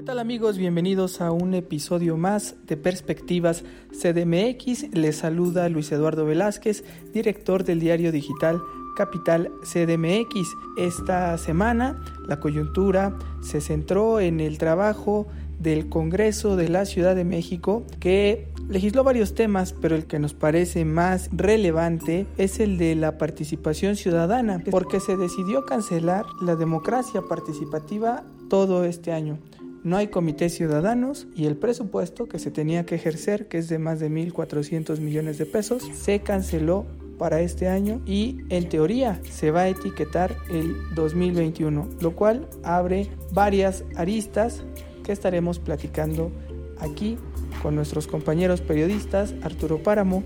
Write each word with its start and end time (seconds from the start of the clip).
¿Qué 0.00 0.06
tal 0.06 0.18
amigos? 0.18 0.56
Bienvenidos 0.56 1.20
a 1.20 1.30
un 1.30 1.52
episodio 1.52 2.16
más 2.16 2.54
de 2.66 2.78
Perspectivas 2.78 3.64
CDMX. 3.92 4.94
Les 4.94 5.16
saluda 5.16 5.68
Luis 5.68 5.92
Eduardo 5.92 6.24
Velázquez, 6.24 6.84
director 7.12 7.64
del 7.64 7.80
diario 7.80 8.10
digital 8.10 8.62
Capital 8.96 9.52
CDMX. 9.62 10.56
Esta 10.78 11.36
semana 11.36 12.02
la 12.26 12.40
coyuntura 12.40 13.14
se 13.42 13.60
centró 13.60 14.20
en 14.20 14.40
el 14.40 14.56
trabajo 14.56 15.26
del 15.58 15.90
Congreso 15.90 16.56
de 16.56 16.70
la 16.70 16.86
Ciudad 16.86 17.14
de 17.14 17.24
México 17.24 17.84
que 18.00 18.48
legisló 18.70 19.04
varios 19.04 19.34
temas, 19.34 19.74
pero 19.74 19.96
el 19.96 20.06
que 20.06 20.18
nos 20.18 20.32
parece 20.32 20.86
más 20.86 21.28
relevante 21.30 22.26
es 22.38 22.58
el 22.58 22.78
de 22.78 22.94
la 22.94 23.18
participación 23.18 23.96
ciudadana, 23.96 24.64
porque 24.70 24.98
se 24.98 25.18
decidió 25.18 25.66
cancelar 25.66 26.24
la 26.40 26.56
democracia 26.56 27.20
participativa 27.20 28.24
todo 28.48 28.84
este 28.84 29.12
año 29.12 29.38
no 29.82 29.96
hay 29.96 30.08
comités 30.08 30.54
ciudadanos 30.54 31.26
y 31.34 31.46
el 31.46 31.56
presupuesto 31.56 32.26
que 32.26 32.38
se 32.38 32.50
tenía 32.50 32.84
que 32.84 32.96
ejercer, 32.96 33.48
que 33.48 33.58
es 33.58 33.68
de 33.68 33.78
más 33.78 34.00
de 34.00 34.10
1.400 34.10 35.00
millones 35.00 35.38
de 35.38 35.46
pesos, 35.46 35.88
se 35.94 36.20
canceló 36.20 36.86
para 37.18 37.40
este 37.40 37.68
año 37.68 38.00
y 38.06 38.38
en 38.48 38.68
teoría 38.68 39.20
se 39.30 39.50
va 39.50 39.62
a 39.62 39.68
etiquetar 39.68 40.36
el 40.50 40.74
2021, 40.94 41.88
lo 42.00 42.16
cual 42.16 42.48
abre 42.62 43.08
varias 43.32 43.84
aristas 43.94 44.64
que 45.04 45.12
estaremos 45.12 45.58
platicando 45.58 46.30
aquí 46.78 47.18
con 47.62 47.74
nuestros 47.74 48.06
compañeros 48.06 48.60
periodistas 48.62 49.34
Arturo 49.42 49.82
Páramo, 49.82 50.22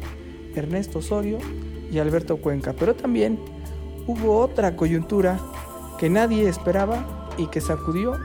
Ernesto 0.54 1.00
Osorio 1.00 1.38
y 1.90 1.98
Alberto 1.98 2.36
Cuenca. 2.36 2.74
Pero 2.78 2.94
también 2.94 3.38
hubo 4.06 4.38
otra 4.38 4.76
coyuntura 4.76 5.40
que 5.98 6.10
nadie 6.10 6.48
esperaba 6.48 7.28
y 7.38 7.48
que 7.48 7.60
sacudió 7.60 8.18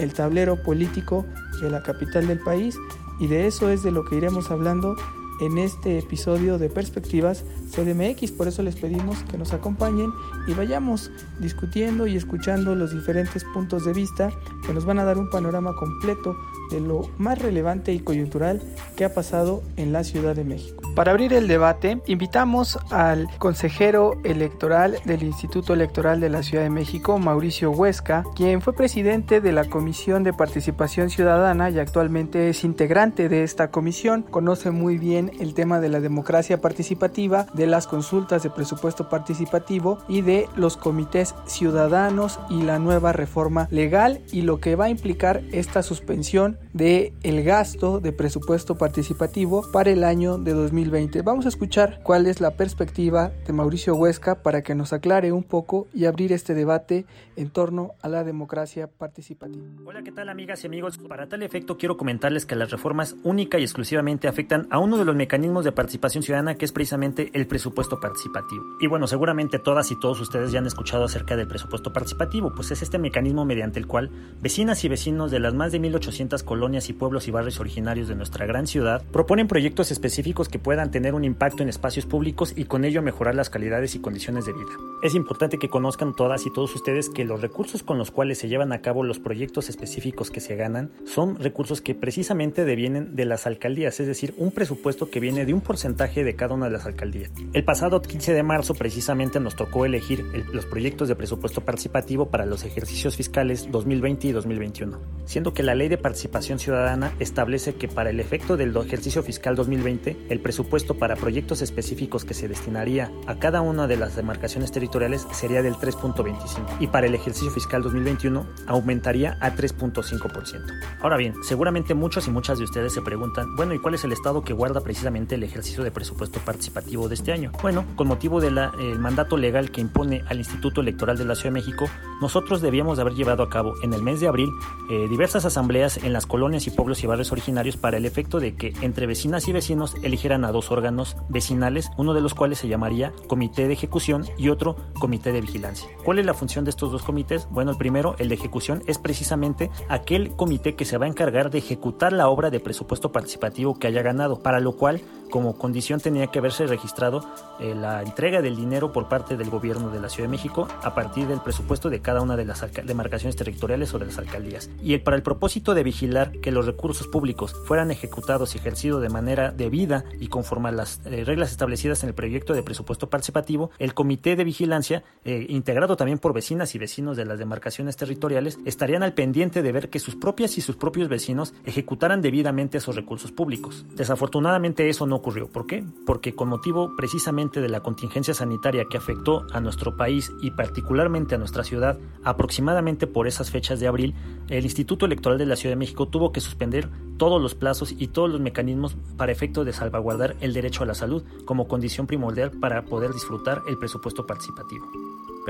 el 0.00 0.14
tablero 0.14 0.62
político 0.62 1.26
de 1.60 1.70
la 1.70 1.82
capital 1.82 2.26
del 2.26 2.40
país 2.40 2.76
y 3.18 3.26
de 3.26 3.46
eso 3.46 3.68
es 3.68 3.82
de 3.82 3.90
lo 3.90 4.04
que 4.04 4.16
iremos 4.16 4.50
hablando 4.50 4.96
en 5.40 5.58
este 5.58 5.98
episodio 5.98 6.58
de 6.58 6.68
Perspectivas 6.68 7.44
CDMX. 7.70 8.32
Por 8.32 8.48
eso 8.48 8.62
les 8.62 8.76
pedimos 8.76 9.22
que 9.24 9.38
nos 9.38 9.52
acompañen 9.52 10.12
y 10.46 10.52
vayamos 10.52 11.10
discutiendo 11.38 12.06
y 12.06 12.16
escuchando 12.16 12.74
los 12.74 12.92
diferentes 12.92 13.44
puntos 13.44 13.84
de 13.84 13.92
vista 13.92 14.30
que 14.66 14.74
nos 14.74 14.84
van 14.84 14.98
a 14.98 15.04
dar 15.04 15.18
un 15.18 15.30
panorama 15.30 15.74
completo 15.74 16.36
de 16.70 16.80
lo 16.80 17.02
más 17.18 17.38
relevante 17.38 17.92
y 17.92 18.00
coyuntural 18.00 18.62
que 18.96 19.04
ha 19.04 19.14
pasado 19.14 19.62
en 19.76 19.92
la 19.92 20.04
Ciudad 20.04 20.36
de 20.36 20.44
México. 20.44 20.89
Para 20.94 21.12
abrir 21.12 21.32
el 21.32 21.46
debate, 21.46 22.02
invitamos 22.06 22.78
al 22.90 23.28
consejero 23.38 24.18
electoral 24.24 24.98
del 25.04 25.22
Instituto 25.22 25.72
Electoral 25.72 26.20
de 26.20 26.28
la 26.28 26.42
Ciudad 26.42 26.64
de 26.64 26.70
México, 26.70 27.18
Mauricio 27.18 27.70
Huesca, 27.70 28.24
quien 28.34 28.60
fue 28.60 28.74
presidente 28.74 29.40
de 29.40 29.52
la 29.52 29.64
Comisión 29.66 30.24
de 30.24 30.32
Participación 30.32 31.08
Ciudadana 31.08 31.70
y 31.70 31.78
actualmente 31.78 32.48
es 32.48 32.64
integrante 32.64 33.28
de 33.28 33.44
esta 33.44 33.70
comisión. 33.70 34.22
Conoce 34.22 34.72
muy 34.72 34.98
bien 34.98 35.30
el 35.38 35.54
tema 35.54 35.78
de 35.78 35.90
la 35.90 36.00
democracia 36.00 36.60
participativa, 36.60 37.46
de 37.54 37.68
las 37.68 37.86
consultas 37.86 38.42
de 38.42 38.50
presupuesto 38.50 39.08
participativo 39.08 39.98
y 40.08 40.22
de 40.22 40.48
los 40.56 40.76
comités 40.76 41.36
ciudadanos 41.46 42.40
y 42.50 42.62
la 42.62 42.80
nueva 42.80 43.12
reforma 43.12 43.68
legal 43.70 44.20
y 44.32 44.42
lo 44.42 44.58
que 44.58 44.74
va 44.74 44.86
a 44.86 44.90
implicar 44.90 45.42
esta 45.52 45.84
suspensión 45.84 46.58
de 46.72 47.12
el 47.22 47.44
gasto 47.44 48.00
de 48.00 48.12
presupuesto 48.12 48.76
participativo 48.76 49.64
para 49.70 49.90
el 49.90 50.02
año 50.02 50.36
de 50.36 50.52
2020. 50.52 50.79
Vamos 50.88 51.44
a 51.44 51.50
escuchar 51.50 52.00
cuál 52.02 52.26
es 52.26 52.40
la 52.40 52.52
perspectiva 52.52 53.32
de 53.46 53.52
Mauricio 53.52 53.94
Huesca 53.94 54.42
para 54.42 54.62
que 54.62 54.74
nos 54.74 54.94
aclare 54.94 55.30
un 55.30 55.42
poco 55.42 55.88
y 55.92 56.06
abrir 56.06 56.32
este 56.32 56.54
debate 56.54 57.04
en 57.36 57.50
torno 57.50 57.92
a 58.00 58.08
la 58.08 58.24
democracia 58.24 58.86
participativa. 58.86 59.66
Hola, 59.84 60.02
¿qué 60.02 60.10
tal 60.10 60.30
amigas 60.30 60.64
y 60.64 60.68
amigos? 60.68 60.96
Para 60.96 61.28
tal 61.28 61.42
efecto 61.42 61.76
quiero 61.76 61.98
comentarles 61.98 62.46
que 62.46 62.56
las 62.56 62.70
reformas 62.70 63.14
única 63.24 63.58
y 63.58 63.62
exclusivamente 63.62 64.26
afectan 64.26 64.68
a 64.70 64.78
uno 64.78 64.96
de 64.96 65.04
los 65.04 65.14
mecanismos 65.14 65.64
de 65.64 65.72
participación 65.72 66.22
ciudadana 66.22 66.54
que 66.54 66.64
es 66.64 66.72
precisamente 66.72 67.30
el 67.34 67.46
presupuesto 67.46 68.00
participativo. 68.00 68.64
Y 68.80 68.86
bueno, 68.86 69.06
seguramente 69.06 69.58
todas 69.58 69.90
y 69.90 70.00
todos 70.00 70.18
ustedes 70.20 70.50
ya 70.50 70.60
han 70.60 70.66
escuchado 70.66 71.04
acerca 71.04 71.36
del 71.36 71.46
presupuesto 71.46 71.92
participativo, 71.92 72.52
pues 72.54 72.70
es 72.70 72.80
este 72.80 72.98
mecanismo 72.98 73.44
mediante 73.44 73.78
el 73.78 73.86
cual 73.86 74.10
vecinas 74.40 74.82
y 74.84 74.88
vecinos 74.88 75.30
de 75.30 75.40
las 75.40 75.52
más 75.52 75.72
de 75.72 75.78
1800 75.78 76.42
colonias 76.42 76.88
y 76.88 76.94
pueblos 76.94 77.28
y 77.28 77.30
barrios 77.30 77.60
originarios 77.60 78.08
de 78.08 78.14
nuestra 78.14 78.46
gran 78.46 78.66
ciudad 78.66 79.02
proponen 79.12 79.46
proyectos 79.46 79.90
específicos 79.90 80.48
que 80.48 80.58
puedan 80.70 80.92
tener 80.92 81.14
un 81.14 81.24
impacto 81.24 81.64
en 81.64 81.68
espacios 81.68 82.06
públicos 82.06 82.52
y 82.54 82.66
con 82.66 82.84
ello 82.84 83.02
mejorar 83.02 83.34
las 83.34 83.50
calidades 83.50 83.96
y 83.96 83.98
condiciones 83.98 84.46
de 84.46 84.52
vida. 84.52 84.70
Es 85.02 85.16
importante 85.16 85.58
que 85.58 85.68
conozcan 85.68 86.14
todas 86.14 86.46
y 86.46 86.52
todos 86.52 86.72
ustedes 86.76 87.08
que 87.08 87.24
los 87.24 87.40
recursos 87.40 87.82
con 87.82 87.98
los 87.98 88.12
cuales 88.12 88.38
se 88.38 88.46
llevan 88.46 88.72
a 88.72 88.80
cabo 88.80 89.02
los 89.02 89.18
proyectos 89.18 89.68
específicos 89.68 90.30
que 90.30 90.38
se 90.38 90.54
ganan 90.54 90.92
son 91.04 91.40
recursos 91.40 91.80
que 91.80 91.96
precisamente 91.96 92.64
devienen 92.64 93.16
de 93.16 93.24
las 93.24 93.48
alcaldías, 93.48 93.98
es 93.98 94.06
decir, 94.06 94.32
un 94.36 94.52
presupuesto 94.52 95.10
que 95.10 95.18
viene 95.18 95.44
de 95.44 95.54
un 95.54 95.60
porcentaje 95.60 96.22
de 96.22 96.36
cada 96.36 96.54
una 96.54 96.66
de 96.66 96.72
las 96.72 96.86
alcaldías. 96.86 97.32
El 97.52 97.64
pasado 97.64 98.00
15 98.00 98.32
de 98.32 98.42
marzo 98.44 98.74
precisamente 98.74 99.40
nos 99.40 99.56
tocó 99.56 99.84
elegir 99.84 100.24
los 100.52 100.66
proyectos 100.66 101.08
de 101.08 101.16
presupuesto 101.16 101.62
participativo 101.62 102.30
para 102.30 102.46
los 102.46 102.62
ejercicios 102.62 103.16
fiscales 103.16 103.68
2020 103.72 104.28
y 104.28 104.30
2021, 104.30 105.00
siendo 105.24 105.52
que 105.52 105.64
la 105.64 105.74
ley 105.74 105.88
de 105.88 105.98
participación 105.98 106.60
ciudadana 106.60 107.12
establece 107.18 107.74
que 107.74 107.88
para 107.88 108.10
el 108.10 108.20
efecto 108.20 108.56
del 108.56 108.76
ejercicio 108.76 109.24
fiscal 109.24 109.56
2020, 109.56 110.16
el 110.28 110.38
presupuesto 110.38 110.59
para 110.98 111.16
proyectos 111.16 111.62
específicos 111.62 112.24
que 112.24 112.34
se 112.34 112.48
destinaría 112.48 113.10
a 113.26 113.38
cada 113.38 113.60
una 113.60 113.86
de 113.86 113.96
las 113.96 114.16
demarcaciones 114.16 114.72
territoriales 114.72 115.26
sería 115.32 115.62
del 115.62 115.74
3.25 115.74 116.76
y 116.80 116.86
para 116.86 117.06
el 117.06 117.14
ejercicio 117.14 117.50
fiscal 117.50 117.82
2021 117.82 118.46
aumentaría 118.66 119.36
a 119.40 119.54
3.5%. 119.54 121.00
Ahora 121.00 121.16
bien, 121.16 121.34
seguramente 121.42 121.94
muchos 121.94 122.26
y 122.28 122.30
muchas 122.30 122.58
de 122.58 122.64
ustedes 122.64 122.92
se 122.92 123.02
preguntan, 123.02 123.54
bueno, 123.56 123.74
¿y 123.74 123.78
cuál 123.78 123.94
es 123.94 124.04
el 124.04 124.12
estado 124.12 124.42
que 124.42 124.52
guarda 124.52 124.80
precisamente 124.80 125.34
el 125.34 125.42
ejercicio 125.42 125.84
de 125.84 125.90
presupuesto 125.90 126.40
participativo 126.40 127.08
de 127.08 127.14
este 127.14 127.32
año? 127.32 127.52
Bueno, 127.62 127.84
con 127.96 128.08
motivo 128.08 128.40
del 128.40 128.58
mandato 128.98 129.36
legal 129.36 129.70
que 129.70 129.80
impone 129.80 130.22
al 130.28 130.38
Instituto 130.38 130.80
Electoral 130.80 131.16
de 131.16 131.24
la 131.24 131.34
Ciudad 131.34 131.54
de 131.54 131.60
México, 131.60 131.86
nosotros 132.20 132.60
debíamos 132.60 132.98
haber 132.98 133.14
llevado 133.14 133.42
a 133.42 133.50
cabo 133.50 133.74
en 133.82 133.92
el 133.92 134.02
mes 134.02 134.20
de 134.20 134.28
abril 134.28 134.50
eh, 134.90 135.06
diversas 135.08 135.44
asambleas 135.44 135.98
en 135.98 136.12
las 136.12 136.26
colonias 136.26 136.66
y 136.66 136.70
pueblos 136.70 137.02
y 137.02 137.06
barrios 137.06 137.32
originarios 137.32 137.76
para 137.76 137.96
el 137.96 138.06
efecto 138.06 138.40
de 138.40 138.54
que 138.54 138.72
entre 138.82 139.06
vecinas 139.06 139.48
y 139.48 139.52
vecinos 139.52 139.94
eligieran 140.02 140.44
a 140.44 140.49
dos 140.52 140.70
órganos 140.70 141.16
vecinales, 141.28 141.90
uno 141.96 142.14
de 142.14 142.20
los 142.20 142.34
cuales 142.34 142.58
se 142.58 142.68
llamaría 142.68 143.12
Comité 143.28 143.66
de 143.66 143.74
Ejecución 143.74 144.26
y 144.36 144.48
otro 144.48 144.76
Comité 144.98 145.32
de 145.32 145.40
Vigilancia. 145.40 145.88
¿Cuál 146.04 146.18
es 146.18 146.26
la 146.26 146.34
función 146.34 146.64
de 146.64 146.70
estos 146.70 146.92
dos 146.92 147.02
comités? 147.02 147.48
Bueno, 147.50 147.70
el 147.70 147.76
primero, 147.76 148.14
el 148.18 148.28
de 148.28 148.34
ejecución, 148.34 148.82
es 148.86 148.98
precisamente 148.98 149.70
aquel 149.88 150.34
comité 150.36 150.74
que 150.74 150.84
se 150.84 150.98
va 150.98 151.06
a 151.06 151.08
encargar 151.08 151.50
de 151.50 151.58
ejecutar 151.58 152.12
la 152.12 152.28
obra 152.28 152.50
de 152.50 152.60
presupuesto 152.60 153.12
participativo 153.12 153.78
que 153.78 153.86
haya 153.86 154.02
ganado, 154.02 154.40
para 154.40 154.60
lo 154.60 154.72
cual 154.76 155.00
como 155.30 155.56
condición 155.56 156.00
tenía 156.00 156.26
que 156.26 156.38
haberse 156.38 156.66
registrado 156.66 157.24
eh, 157.58 157.74
la 157.74 158.02
entrega 158.02 158.42
del 158.42 158.56
dinero 158.56 158.92
por 158.92 159.08
parte 159.08 159.36
del 159.36 159.50
gobierno 159.50 159.90
de 159.90 160.00
la 160.00 160.08
Ciudad 160.08 160.28
de 160.28 160.32
México 160.32 160.68
a 160.82 160.94
partir 160.94 161.26
del 161.26 161.40
presupuesto 161.40 161.90
de 161.90 162.00
cada 162.00 162.20
una 162.20 162.36
de 162.36 162.44
las 162.44 162.64
demarcaciones 162.84 163.36
territoriales 163.36 163.94
o 163.94 163.98
de 163.98 164.06
las 164.06 164.18
alcaldías. 164.18 164.70
Y 164.82 164.96
para 164.98 165.16
el 165.16 165.22
propósito 165.22 165.74
de 165.74 165.82
vigilar 165.82 166.32
que 166.40 166.52
los 166.52 166.66
recursos 166.66 167.06
públicos 167.06 167.54
fueran 167.66 167.90
ejecutados 167.90 168.54
y 168.54 168.58
ejercidos 168.58 169.02
de 169.02 169.08
manera 169.08 169.50
debida 169.50 170.04
y 170.18 170.28
conforme 170.28 170.68
a 170.68 170.72
las 170.72 171.00
eh, 171.06 171.24
reglas 171.24 171.50
establecidas 171.50 172.02
en 172.02 172.08
el 172.08 172.14
proyecto 172.14 172.52
de 172.52 172.62
presupuesto 172.62 173.08
participativo, 173.08 173.70
el 173.78 173.94
Comité 173.94 174.36
de 174.36 174.44
Vigilancia, 174.44 175.02
eh, 175.24 175.46
integrado 175.48 175.96
también 175.96 176.18
por 176.18 176.32
vecinas 176.32 176.74
y 176.74 176.78
vecinos 176.78 177.16
de 177.16 177.24
las 177.24 177.38
demarcaciones 177.38 177.96
territoriales, 177.96 178.58
estarían 178.64 179.02
al 179.02 179.14
pendiente 179.14 179.62
de 179.62 179.72
ver 179.72 179.90
que 179.90 179.98
sus 179.98 180.16
propias 180.16 180.58
y 180.58 180.60
sus 180.60 180.76
propios 180.76 181.08
vecinos 181.08 181.54
ejecutaran 181.64 182.22
debidamente 182.22 182.78
esos 182.78 182.96
recursos 182.96 183.32
públicos. 183.32 183.84
Desafortunadamente 183.94 184.88
eso 184.88 185.06
no 185.06 185.19
ocurrió. 185.20 185.48
¿Por 185.48 185.66
qué? 185.66 185.84
Porque 186.04 186.34
con 186.34 186.48
motivo 186.48 186.96
precisamente 186.96 187.60
de 187.60 187.68
la 187.68 187.80
contingencia 187.80 188.34
sanitaria 188.34 188.86
que 188.90 188.96
afectó 188.96 189.46
a 189.52 189.60
nuestro 189.60 189.96
país 189.96 190.32
y 190.42 190.50
particularmente 190.50 191.34
a 191.34 191.38
nuestra 191.38 191.64
ciudad, 191.64 191.98
aproximadamente 192.24 193.06
por 193.06 193.26
esas 193.26 193.50
fechas 193.50 193.80
de 193.80 193.86
abril, 193.86 194.14
el 194.48 194.64
Instituto 194.64 195.06
Electoral 195.06 195.38
de 195.38 195.46
la 195.46 195.56
Ciudad 195.56 195.72
de 195.72 195.78
México 195.78 196.08
tuvo 196.08 196.32
que 196.32 196.40
suspender 196.40 196.88
todos 197.16 197.40
los 197.40 197.54
plazos 197.54 197.94
y 197.96 198.08
todos 198.08 198.30
los 198.30 198.40
mecanismos 198.40 198.96
para 199.16 199.32
efecto 199.32 199.64
de 199.64 199.72
salvaguardar 199.72 200.36
el 200.40 200.52
derecho 200.52 200.82
a 200.82 200.86
la 200.86 200.94
salud 200.94 201.22
como 201.44 201.68
condición 201.68 202.06
primordial 202.06 202.50
para 202.50 202.84
poder 202.84 203.12
disfrutar 203.12 203.62
el 203.68 203.78
presupuesto 203.78 204.26
participativo. 204.26 204.86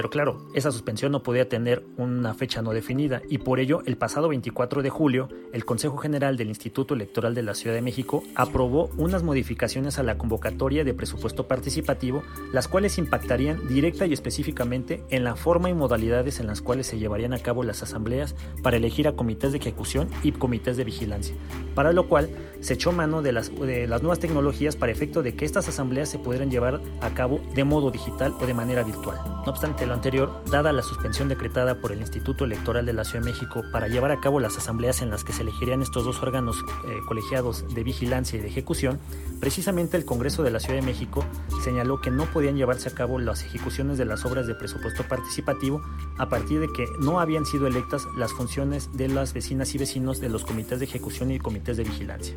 Pero 0.01 0.09
claro, 0.09 0.39
esa 0.55 0.73
suspensión 0.73 1.13
no 1.13 1.23
podía 1.23 1.51
tener 1.51 1.85
una 1.99 2.33
fecha 2.33 2.63
no 2.63 2.71
definida 2.73 3.21
y 3.29 3.37
por 3.37 3.61
ello 3.61 3.83
el 3.85 3.99
pasado 3.99 4.31
24 4.31 4.81
de 4.81 4.89
julio 4.89 5.29
el 5.53 5.67
Consejo 5.67 5.99
General 5.99 6.39
del 6.39 6.49
Instituto 6.49 6.95
Electoral 6.95 7.35
de 7.35 7.43
la 7.43 7.55
Ciudad 7.55 7.77
de 7.77 7.83
México 7.83 8.23
aprobó 8.35 8.89
unas 8.97 9.23
modificaciones 9.23 9.99
a 9.99 10.03
la 10.03 10.17
convocatoria 10.17 10.85
de 10.85 10.95
presupuesto 10.95 11.49
participativo, 11.49 12.23
las 12.51 12.67
cuales 12.67 12.97
impactarían 12.97 13.69
directa 13.69 14.07
y 14.07 14.15
específicamente 14.15 15.05
en 15.11 15.23
la 15.23 15.37
forma 15.37 15.69
y 15.69 15.75
modalidades 15.75 16.41
en 16.41 16.47
las 16.47 16.63
cuales 16.63 16.87
se 16.87 16.99
llevarían 16.99 17.35
a 17.35 17.41
cabo 17.41 17.63
las 17.63 17.83
asambleas 17.83 18.35
para 18.63 18.79
elegir 18.79 19.07
a 19.07 19.13
comités 19.13 19.53
de 19.53 19.59
ejecución 19.59 20.09
y 20.23 20.33
comités 20.33 20.79
de 20.79 20.85
vigilancia, 20.85 21.35
para 21.75 21.93
lo 21.93 22.09
cual 22.09 22.31
se 22.61 22.73
echó 22.73 22.93
mano 22.93 23.21
de 23.21 23.33
las, 23.33 23.55
de 23.55 23.87
las 23.87 24.01
nuevas 24.01 24.19
tecnologías 24.19 24.77
para 24.77 24.93
efecto 24.93 25.23
de 25.23 25.35
que 25.35 25.45
estas 25.45 25.69
asambleas 25.69 26.09
se 26.09 26.19
pudieran 26.19 26.51
llevar 26.51 26.81
a 27.03 27.11
cabo 27.11 27.41
de 27.55 27.65
modo 27.65 27.91
digital 27.91 28.35
o 28.41 28.47
de 28.47 28.55
manera 28.55 28.83
virtual. 28.83 29.19
No 29.45 29.53
obstante, 29.53 29.90
anterior, 29.93 30.43
dada 30.51 30.73
la 30.73 30.83
suspensión 30.83 31.29
decretada 31.29 31.81
por 31.81 31.93
el 31.93 32.01
Instituto 32.01 32.45
Electoral 32.45 32.87
de 32.87 32.93
la 32.93 33.05
Ciudad 33.05 33.25
de 33.25 33.33
México 33.33 33.63
para 33.73 33.89
llevar 33.89 34.11
a 34.11 34.21
cabo 34.21 34.41
las 34.41 34.57
asambleas 34.57 35.03
en 35.03 35.11
las 35.11 35.25
que 35.25 35.33
se 35.33 35.43
elegirían 35.43 35.83
estos 35.83 36.05
dos 36.05 36.23
órganos 36.23 36.57
eh, 36.87 36.99
colegiados 37.07 37.75
de 37.75 37.83
vigilancia 37.83 38.39
y 38.39 38.43
de 38.43 38.49
ejecución, 38.49 38.99
precisamente 39.41 39.97
el 39.97 40.05
Congreso 40.05 40.43
de 40.43 40.51
la 40.51 40.61
Ciudad 40.61 40.81
de 40.81 40.87
México 40.87 41.25
señaló 41.63 42.01
que 42.01 42.11
no 42.11 42.27
podían 42.27 42.57
llevarse 42.57 42.89
a 42.89 42.95
cabo 42.95 43.19
las 43.19 43.45
ejecuciones 43.45 43.99
de 43.99 44.05
las 44.05 44.25
obras 44.25 44.47
de 44.47 44.55
presupuesto 44.55 45.05
participativo 45.05 45.83
a 46.19 46.29
partir 46.29 46.61
de 46.61 46.73
que 46.73 46.87
no 47.01 47.21
habían 47.21 47.47
sido 47.47 47.67
electas 47.67 48.07
las 48.17 48.33
funciones 48.33 48.97
de 48.97 49.09
las 49.09 49.33
vecinas 49.33 49.75
y 49.75 49.79
vecinos 49.79 50.21
de 50.21 50.29
los 50.29 50.45
comités 50.45 50.79
de 50.79 50.87
ejecución 50.87 51.31
y 51.31 51.39
comités 51.39 51.77
de 51.77 51.85
vigilancia. 51.85 52.37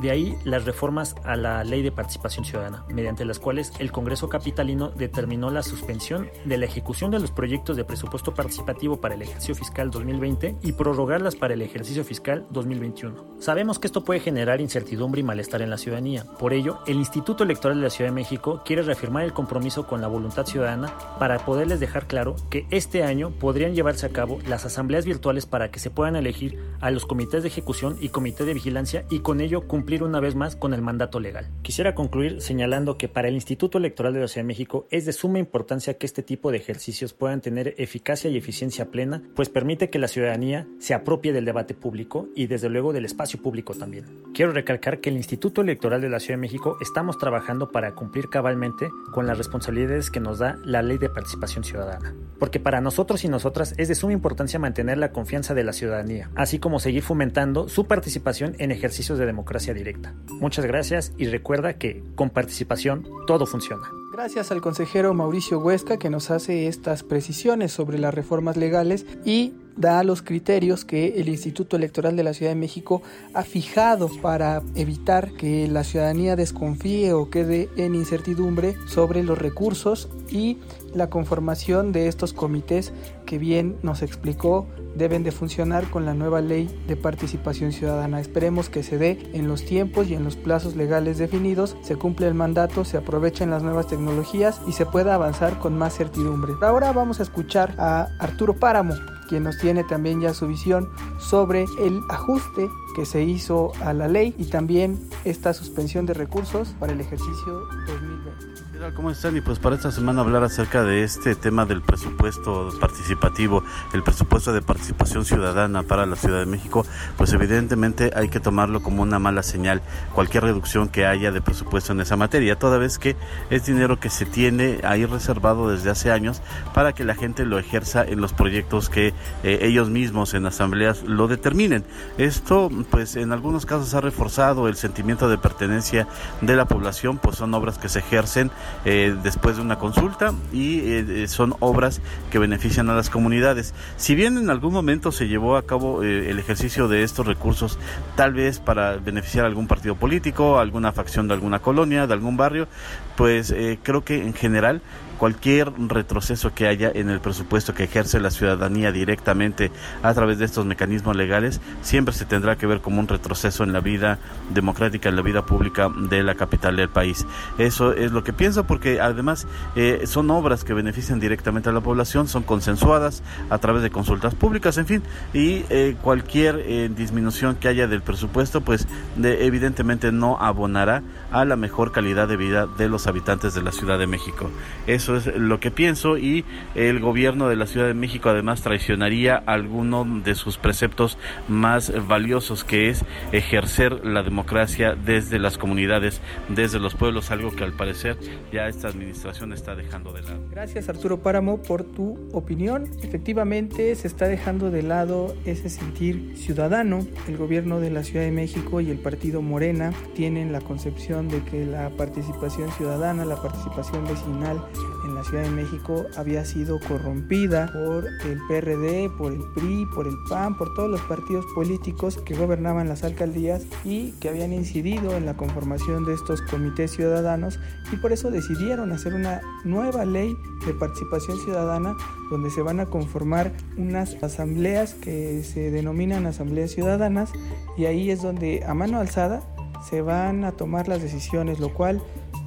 De 0.00 0.12
ahí 0.12 0.38
las 0.44 0.64
reformas 0.64 1.16
a 1.24 1.34
la 1.34 1.64
Ley 1.64 1.82
de 1.82 1.90
Participación 1.90 2.44
Ciudadana, 2.44 2.84
mediante 2.88 3.24
las 3.24 3.40
cuales 3.40 3.72
el 3.80 3.90
Congreso 3.90 4.28
Capitalino 4.28 4.90
determinó 4.90 5.50
la 5.50 5.64
suspensión 5.64 6.30
de 6.44 6.56
la 6.56 6.66
ejecución 6.66 7.10
de 7.10 7.18
los 7.18 7.32
proyectos 7.32 7.76
de 7.76 7.84
presupuesto 7.84 8.32
participativo 8.32 9.00
para 9.00 9.16
el 9.16 9.22
ejercicio 9.22 9.56
fiscal 9.56 9.90
2020 9.90 10.58
y 10.62 10.72
prorrogarlas 10.72 11.34
para 11.34 11.54
el 11.54 11.62
ejercicio 11.62 12.04
fiscal 12.04 12.46
2021. 12.50 13.40
Sabemos 13.40 13.80
que 13.80 13.88
esto 13.88 14.04
puede 14.04 14.20
generar 14.20 14.60
incertidumbre 14.60 15.20
y 15.20 15.24
malestar 15.24 15.62
en 15.62 15.70
la 15.70 15.78
ciudadanía. 15.78 16.24
Por 16.38 16.52
ello, 16.52 16.78
el 16.86 16.98
Instituto 16.98 17.42
Electoral 17.42 17.78
de 17.78 17.84
la 17.84 17.90
Ciudad 17.90 18.10
de 18.10 18.14
México 18.14 18.62
quiere 18.64 18.82
reafirmar 18.82 19.24
el 19.24 19.32
compromiso 19.32 19.88
con 19.88 20.00
la 20.00 20.06
voluntad 20.06 20.46
ciudadana 20.46 20.92
para 21.18 21.44
poderles 21.44 21.80
dejar 21.80 22.06
claro 22.06 22.36
que 22.50 22.68
este 22.70 23.02
año 23.02 23.30
podrían 23.30 23.74
llevarse 23.74 24.06
a 24.06 24.10
cabo 24.10 24.38
las 24.46 24.64
asambleas 24.64 25.04
virtuales 25.04 25.46
para 25.46 25.72
que 25.72 25.80
se 25.80 25.90
puedan 25.90 26.14
elegir 26.14 26.56
a 26.80 26.92
los 26.92 27.04
comités 27.04 27.42
de 27.42 27.48
ejecución 27.48 27.96
y 28.00 28.10
comité 28.10 28.44
de 28.44 28.54
vigilancia 28.54 29.04
y 29.10 29.20
con 29.20 29.40
ello 29.40 29.66
cumplir 29.66 29.87
una 29.96 30.20
vez 30.20 30.34
más 30.34 30.54
con 30.54 30.74
el 30.74 30.82
mandato 30.82 31.18
legal. 31.18 31.48
Quisiera 31.62 31.94
concluir 31.94 32.40
señalando 32.42 32.98
que 32.98 33.08
para 33.08 33.28
el 33.28 33.34
Instituto 33.34 33.78
Electoral 33.78 34.12
de 34.12 34.20
la 34.20 34.28
Ciudad 34.28 34.44
de 34.44 34.48
México 34.48 34.86
es 34.90 35.06
de 35.06 35.12
suma 35.12 35.38
importancia 35.38 35.94
que 35.94 36.04
este 36.04 36.22
tipo 36.22 36.50
de 36.50 36.58
ejercicios 36.58 37.14
puedan 37.14 37.40
tener 37.40 37.74
eficacia 37.78 38.30
y 38.30 38.36
eficiencia 38.36 38.90
plena, 38.90 39.22
pues 39.34 39.48
permite 39.48 39.88
que 39.88 39.98
la 39.98 40.08
ciudadanía 40.08 40.66
se 40.78 40.94
apropie 40.94 41.32
del 41.32 41.46
debate 41.46 41.74
público 41.74 42.28
y 42.36 42.46
desde 42.46 42.68
luego 42.68 42.92
del 42.92 43.06
espacio 43.06 43.40
público 43.40 43.74
también. 43.74 44.04
Quiero 44.34 44.52
recalcar 44.52 45.00
que 45.00 45.08
el 45.08 45.16
Instituto 45.16 45.62
Electoral 45.62 46.02
de 46.02 46.10
la 46.10 46.20
Ciudad 46.20 46.36
de 46.36 46.42
México 46.42 46.76
estamos 46.80 47.16
trabajando 47.16 47.72
para 47.72 47.94
cumplir 47.94 48.28
cabalmente 48.28 48.90
con 49.12 49.26
las 49.26 49.38
responsabilidades 49.38 50.10
que 50.10 50.20
nos 50.20 50.38
da 50.38 50.58
la 50.64 50.82
Ley 50.82 50.98
de 50.98 51.08
Participación 51.08 51.64
Ciudadana, 51.64 52.14
porque 52.38 52.60
para 52.60 52.82
nosotros 52.82 53.24
y 53.24 53.28
nosotras 53.28 53.74
es 53.78 53.88
de 53.88 53.94
suma 53.94 54.12
importancia 54.12 54.58
mantener 54.58 54.98
la 54.98 55.12
confianza 55.12 55.54
de 55.54 55.64
la 55.64 55.72
ciudadanía, 55.72 56.30
así 56.34 56.58
como 56.58 56.78
seguir 56.78 57.02
fomentando 57.02 57.68
su 57.68 57.86
participación 57.86 58.54
en 58.58 58.70
ejercicios 58.70 59.18
de 59.18 59.26
democracia 59.26 59.74
directa. 59.78 60.14
Muchas 60.40 60.66
gracias 60.66 61.12
y 61.16 61.26
recuerda 61.26 61.78
que 61.78 62.02
con 62.14 62.30
participación 62.30 63.06
todo 63.26 63.46
funciona. 63.46 63.84
Gracias 64.12 64.50
al 64.50 64.60
consejero 64.60 65.14
Mauricio 65.14 65.60
Huesca 65.60 65.96
que 65.96 66.10
nos 66.10 66.30
hace 66.30 66.66
estas 66.66 67.02
precisiones 67.02 67.72
sobre 67.72 67.98
las 67.98 68.12
reformas 68.12 68.56
legales 68.56 69.06
y 69.24 69.54
da 69.78 70.02
los 70.02 70.22
criterios 70.22 70.84
que 70.84 71.20
el 71.20 71.28
Instituto 71.28 71.76
Electoral 71.76 72.16
de 72.16 72.24
la 72.24 72.34
Ciudad 72.34 72.50
de 72.50 72.56
México 72.56 73.00
ha 73.32 73.42
fijado 73.42 74.10
para 74.20 74.62
evitar 74.74 75.32
que 75.32 75.68
la 75.68 75.84
ciudadanía 75.84 76.36
desconfíe 76.36 77.12
o 77.12 77.30
quede 77.30 77.68
en 77.76 77.94
incertidumbre 77.94 78.76
sobre 78.86 79.22
los 79.22 79.38
recursos 79.38 80.08
y 80.28 80.58
la 80.94 81.10
conformación 81.10 81.92
de 81.92 82.08
estos 82.08 82.32
comités 82.32 82.92
que 83.24 83.38
bien 83.38 83.76
nos 83.82 84.02
explicó 84.02 84.66
deben 84.96 85.22
de 85.22 85.30
funcionar 85.30 85.88
con 85.90 86.04
la 86.04 86.14
nueva 86.14 86.40
ley 86.40 86.68
de 86.88 86.96
participación 86.96 87.72
ciudadana. 87.72 88.20
Esperemos 88.20 88.68
que 88.68 88.82
se 88.82 88.98
dé 88.98 89.18
en 89.32 89.46
los 89.46 89.64
tiempos 89.64 90.08
y 90.08 90.14
en 90.14 90.24
los 90.24 90.34
plazos 90.34 90.74
legales 90.74 91.18
definidos, 91.18 91.76
se 91.82 91.94
cumple 91.94 92.26
el 92.26 92.34
mandato, 92.34 92.84
se 92.84 92.96
aprovechen 92.96 93.50
las 93.50 93.62
nuevas 93.62 93.86
tecnologías 93.86 94.60
y 94.66 94.72
se 94.72 94.86
pueda 94.86 95.14
avanzar 95.14 95.58
con 95.60 95.78
más 95.78 95.96
certidumbre. 95.96 96.54
Ahora 96.62 96.92
vamos 96.92 97.20
a 97.20 97.22
escuchar 97.22 97.74
a 97.78 98.08
Arturo 98.18 98.56
Páramo, 98.56 98.94
quien 99.28 99.44
nos 99.44 99.58
tiene 99.58 99.84
también 99.84 100.20
ya 100.20 100.34
su 100.34 100.48
visión 100.48 100.88
sobre 101.18 101.64
el 101.78 102.00
ajuste 102.08 102.68
que 102.96 103.06
se 103.06 103.22
hizo 103.22 103.72
a 103.80 103.92
la 103.92 104.08
ley 104.08 104.34
y 104.38 104.46
también 104.46 104.98
esta 105.24 105.52
suspensión 105.52 106.06
de 106.06 106.14
recursos 106.14 106.74
para 106.80 106.92
el 106.92 107.00
ejercicio 107.00 107.66
2020. 107.86 108.57
¿Cómo 108.94 109.10
están? 109.10 109.36
Y 109.36 109.40
pues 109.40 109.58
para 109.58 109.74
esta 109.74 109.90
semana 109.90 110.20
hablar 110.20 110.44
acerca 110.44 110.84
de 110.84 111.02
este 111.02 111.34
tema 111.34 111.66
del 111.66 111.82
presupuesto 111.82 112.70
participativo, 112.80 113.64
el 113.92 114.04
presupuesto 114.04 114.52
de 114.52 114.62
participación 114.62 115.24
ciudadana 115.24 115.82
para 115.82 116.06
la 116.06 116.14
Ciudad 116.14 116.38
de 116.38 116.46
México, 116.46 116.86
pues 117.16 117.32
evidentemente 117.32 118.12
hay 118.14 118.28
que 118.28 118.38
tomarlo 118.38 118.80
como 118.80 119.02
una 119.02 119.18
mala 119.18 119.42
señal, 119.42 119.82
cualquier 120.14 120.44
reducción 120.44 120.88
que 120.88 121.06
haya 121.06 121.32
de 121.32 121.40
presupuesto 121.40 121.92
en 121.92 122.00
esa 122.00 122.16
materia, 122.16 122.56
toda 122.56 122.78
vez 122.78 123.00
que 123.00 123.16
es 123.50 123.66
dinero 123.66 123.98
que 123.98 124.10
se 124.10 124.26
tiene 124.26 124.78
ahí 124.84 125.04
reservado 125.06 125.68
desde 125.68 125.90
hace 125.90 126.12
años 126.12 126.40
para 126.72 126.92
que 126.92 127.04
la 127.04 127.16
gente 127.16 127.44
lo 127.44 127.58
ejerza 127.58 128.04
en 128.04 128.20
los 128.20 128.32
proyectos 128.32 128.88
que 128.88 129.12
eh, 129.42 129.58
ellos 129.62 129.90
mismos 129.90 130.34
en 130.34 130.46
asambleas 130.46 131.02
lo 131.02 131.26
determinen. 131.26 131.84
Esto 132.16 132.70
pues 132.90 133.16
en 133.16 133.32
algunos 133.32 133.66
casos 133.66 133.92
ha 133.94 134.00
reforzado 134.00 134.68
el 134.68 134.76
sentimiento 134.76 135.28
de 135.28 135.36
pertenencia 135.36 136.06
de 136.42 136.54
la 136.54 136.66
población, 136.66 137.18
pues 137.18 137.38
son 137.38 137.52
obras 137.54 137.76
que 137.78 137.88
se 137.88 137.98
ejercen 137.98 138.52
eh, 138.84 139.16
después 139.22 139.56
de 139.56 139.62
una 139.62 139.78
consulta 139.78 140.32
y 140.52 140.80
eh, 140.80 141.28
son 141.28 141.54
obras 141.60 142.00
que 142.30 142.38
benefician 142.38 142.88
a 142.90 142.94
las 142.94 143.10
comunidades. 143.10 143.74
Si 143.96 144.14
bien 144.14 144.38
en 144.38 144.50
algún 144.50 144.72
momento 144.72 145.12
se 145.12 145.28
llevó 145.28 145.56
a 145.56 145.66
cabo 145.66 146.02
eh, 146.02 146.30
el 146.30 146.38
ejercicio 146.38 146.88
de 146.88 147.02
estos 147.02 147.26
recursos, 147.26 147.78
tal 148.16 148.34
vez 148.34 148.60
para 148.60 148.96
beneficiar 148.96 149.44
a 149.44 149.48
algún 149.48 149.66
partido 149.66 149.94
político, 149.94 150.58
alguna 150.58 150.92
facción 150.92 151.28
de 151.28 151.34
alguna 151.34 151.58
colonia, 151.58 152.06
de 152.06 152.14
algún 152.14 152.36
barrio, 152.36 152.68
pues 153.16 153.54
creo 153.82 154.04
que 154.04 154.22
en 154.22 154.32
general 154.32 154.80
cualquier 155.18 155.72
retroceso 155.76 156.54
que 156.54 156.66
haya 156.66 156.90
en 156.94 157.10
el 157.10 157.20
presupuesto 157.20 157.74
que 157.74 157.84
ejerce 157.84 158.20
la 158.20 158.30
ciudadanía 158.30 158.92
directamente 158.92 159.70
a 160.02 160.14
través 160.14 160.38
de 160.38 160.46
estos 160.46 160.64
mecanismos 160.64 161.16
legales 161.16 161.60
siempre 161.82 162.14
se 162.14 162.24
tendrá 162.24 162.56
que 162.56 162.66
ver 162.66 162.80
como 162.80 163.00
un 163.00 163.08
retroceso 163.08 163.64
en 163.64 163.72
la 163.72 163.80
vida 163.80 164.18
democrática, 164.54 165.08
en 165.08 165.16
la 165.16 165.22
vida 165.22 165.44
pública 165.44 165.90
de 165.94 166.22
la 166.22 166.34
capital 166.34 166.76
del 166.76 166.88
país. 166.88 167.26
Eso 167.58 167.92
es 167.92 168.12
lo 168.12 168.24
que 168.24 168.32
pienso 168.32 168.64
porque 168.64 169.00
además 169.00 169.46
eh, 169.76 170.02
son 170.06 170.30
obras 170.30 170.64
que 170.64 170.72
benefician 170.74 171.20
directamente 171.20 171.68
a 171.68 171.72
la 171.72 171.80
población, 171.80 172.28
son 172.28 172.42
consensuadas 172.42 173.22
a 173.50 173.58
través 173.58 173.82
de 173.82 173.90
consultas 173.90 174.34
públicas, 174.34 174.78
en 174.78 174.86
fin, 174.86 175.02
y 175.34 175.64
eh, 175.68 175.96
cualquier 176.00 176.62
eh, 176.64 176.90
disminución 176.94 177.56
que 177.56 177.68
haya 177.68 177.88
del 177.88 178.02
presupuesto 178.02 178.60
pues 178.60 178.86
evidentemente 179.22 180.12
no 180.12 180.38
abonará 180.40 181.02
a 181.32 181.44
la 181.44 181.56
mejor 181.56 181.92
calidad 181.92 182.28
de 182.28 182.36
vida 182.36 182.66
de 182.66 182.88
los 182.88 183.06
habitantes 183.06 183.54
de 183.54 183.62
la 183.62 183.72
Ciudad 183.72 183.98
de 183.98 184.06
México. 184.06 184.50
Eso 184.86 185.07
eso 185.08 185.30
es 185.30 185.36
lo 185.36 185.58
que 185.60 185.70
pienso 185.70 186.18
y 186.18 186.44
el 186.74 187.00
gobierno 187.00 187.48
de 187.48 187.56
la 187.56 187.66
Ciudad 187.66 187.86
de 187.86 187.94
México 187.94 188.28
además 188.28 188.62
traicionaría 188.62 189.36
alguno 189.36 190.04
de 190.04 190.34
sus 190.34 190.58
preceptos 190.58 191.18
más 191.48 191.92
valiosos 192.06 192.64
que 192.64 192.90
es 192.90 193.04
ejercer 193.32 194.04
la 194.04 194.22
democracia 194.22 194.94
desde 194.94 195.38
las 195.38 195.56
comunidades, 195.56 196.20
desde 196.48 196.78
los 196.78 196.94
pueblos, 196.94 197.30
algo 197.30 197.52
que 197.52 197.64
al 197.64 197.72
parecer 197.72 198.18
ya 198.52 198.68
esta 198.68 198.88
administración 198.88 199.52
está 199.52 199.74
dejando 199.74 200.12
de 200.12 200.22
lado. 200.22 200.40
Gracias 200.50 200.88
Arturo 200.88 201.20
Páramo 201.22 201.62
por 201.62 201.84
tu 201.84 202.28
opinión. 202.32 202.90
Efectivamente 203.02 203.94
se 203.94 204.08
está 204.08 204.28
dejando 204.28 204.70
de 204.70 204.82
lado 204.82 205.34
ese 205.44 205.70
sentir 205.70 206.34
ciudadano. 206.36 207.06
El 207.26 207.36
gobierno 207.36 207.80
de 207.80 207.90
la 207.90 208.04
Ciudad 208.04 208.24
de 208.24 208.32
México 208.32 208.80
y 208.80 208.90
el 208.90 208.98
partido 208.98 209.40
Morena 209.40 209.92
tienen 210.14 210.52
la 210.52 210.60
concepción 210.60 211.28
de 211.28 211.42
que 211.44 211.64
la 211.64 211.90
participación 211.90 212.70
ciudadana, 212.72 213.24
la 213.24 213.40
participación 213.40 214.04
vecinal 214.06 214.62
en 215.08 215.14
la 215.14 215.24
Ciudad 215.24 215.42
de 215.42 215.50
México 215.50 216.06
había 216.16 216.44
sido 216.44 216.78
corrompida 216.80 217.70
por 217.72 218.06
el 218.26 218.38
PRD, 218.46 219.10
por 219.16 219.32
el 219.32 219.42
PRI, 219.54 219.86
por 219.94 220.06
el 220.06 220.14
PAN, 220.28 220.56
por 220.56 220.74
todos 220.74 220.90
los 220.90 221.00
partidos 221.02 221.44
políticos 221.54 222.18
que 222.18 222.34
gobernaban 222.34 222.88
las 222.88 223.04
alcaldías 223.04 223.64
y 223.84 224.12
que 224.20 224.28
habían 224.28 224.52
incidido 224.52 225.16
en 225.16 225.26
la 225.26 225.36
conformación 225.36 226.04
de 226.04 226.14
estos 226.14 226.42
comités 226.42 226.92
ciudadanos 226.92 227.58
y 227.92 227.96
por 227.96 228.12
eso 228.12 228.30
decidieron 228.30 228.92
hacer 228.92 229.14
una 229.14 229.40
nueva 229.64 230.04
ley 230.04 230.36
de 230.66 230.74
participación 230.74 231.38
ciudadana 231.40 231.96
donde 232.30 232.50
se 232.50 232.62
van 232.62 232.80
a 232.80 232.86
conformar 232.86 233.52
unas 233.76 234.22
asambleas 234.22 234.94
que 234.94 235.42
se 235.42 235.70
denominan 235.70 236.26
asambleas 236.26 236.70
ciudadanas 236.70 237.30
y 237.76 237.86
ahí 237.86 238.10
es 238.10 238.22
donde 238.22 238.64
a 238.66 238.74
mano 238.74 239.00
alzada 239.00 239.42
se 239.88 240.02
van 240.02 240.44
a 240.44 240.52
tomar 240.52 240.88
las 240.88 241.02
decisiones, 241.02 241.60
lo 241.60 241.72
cual 241.72 242.02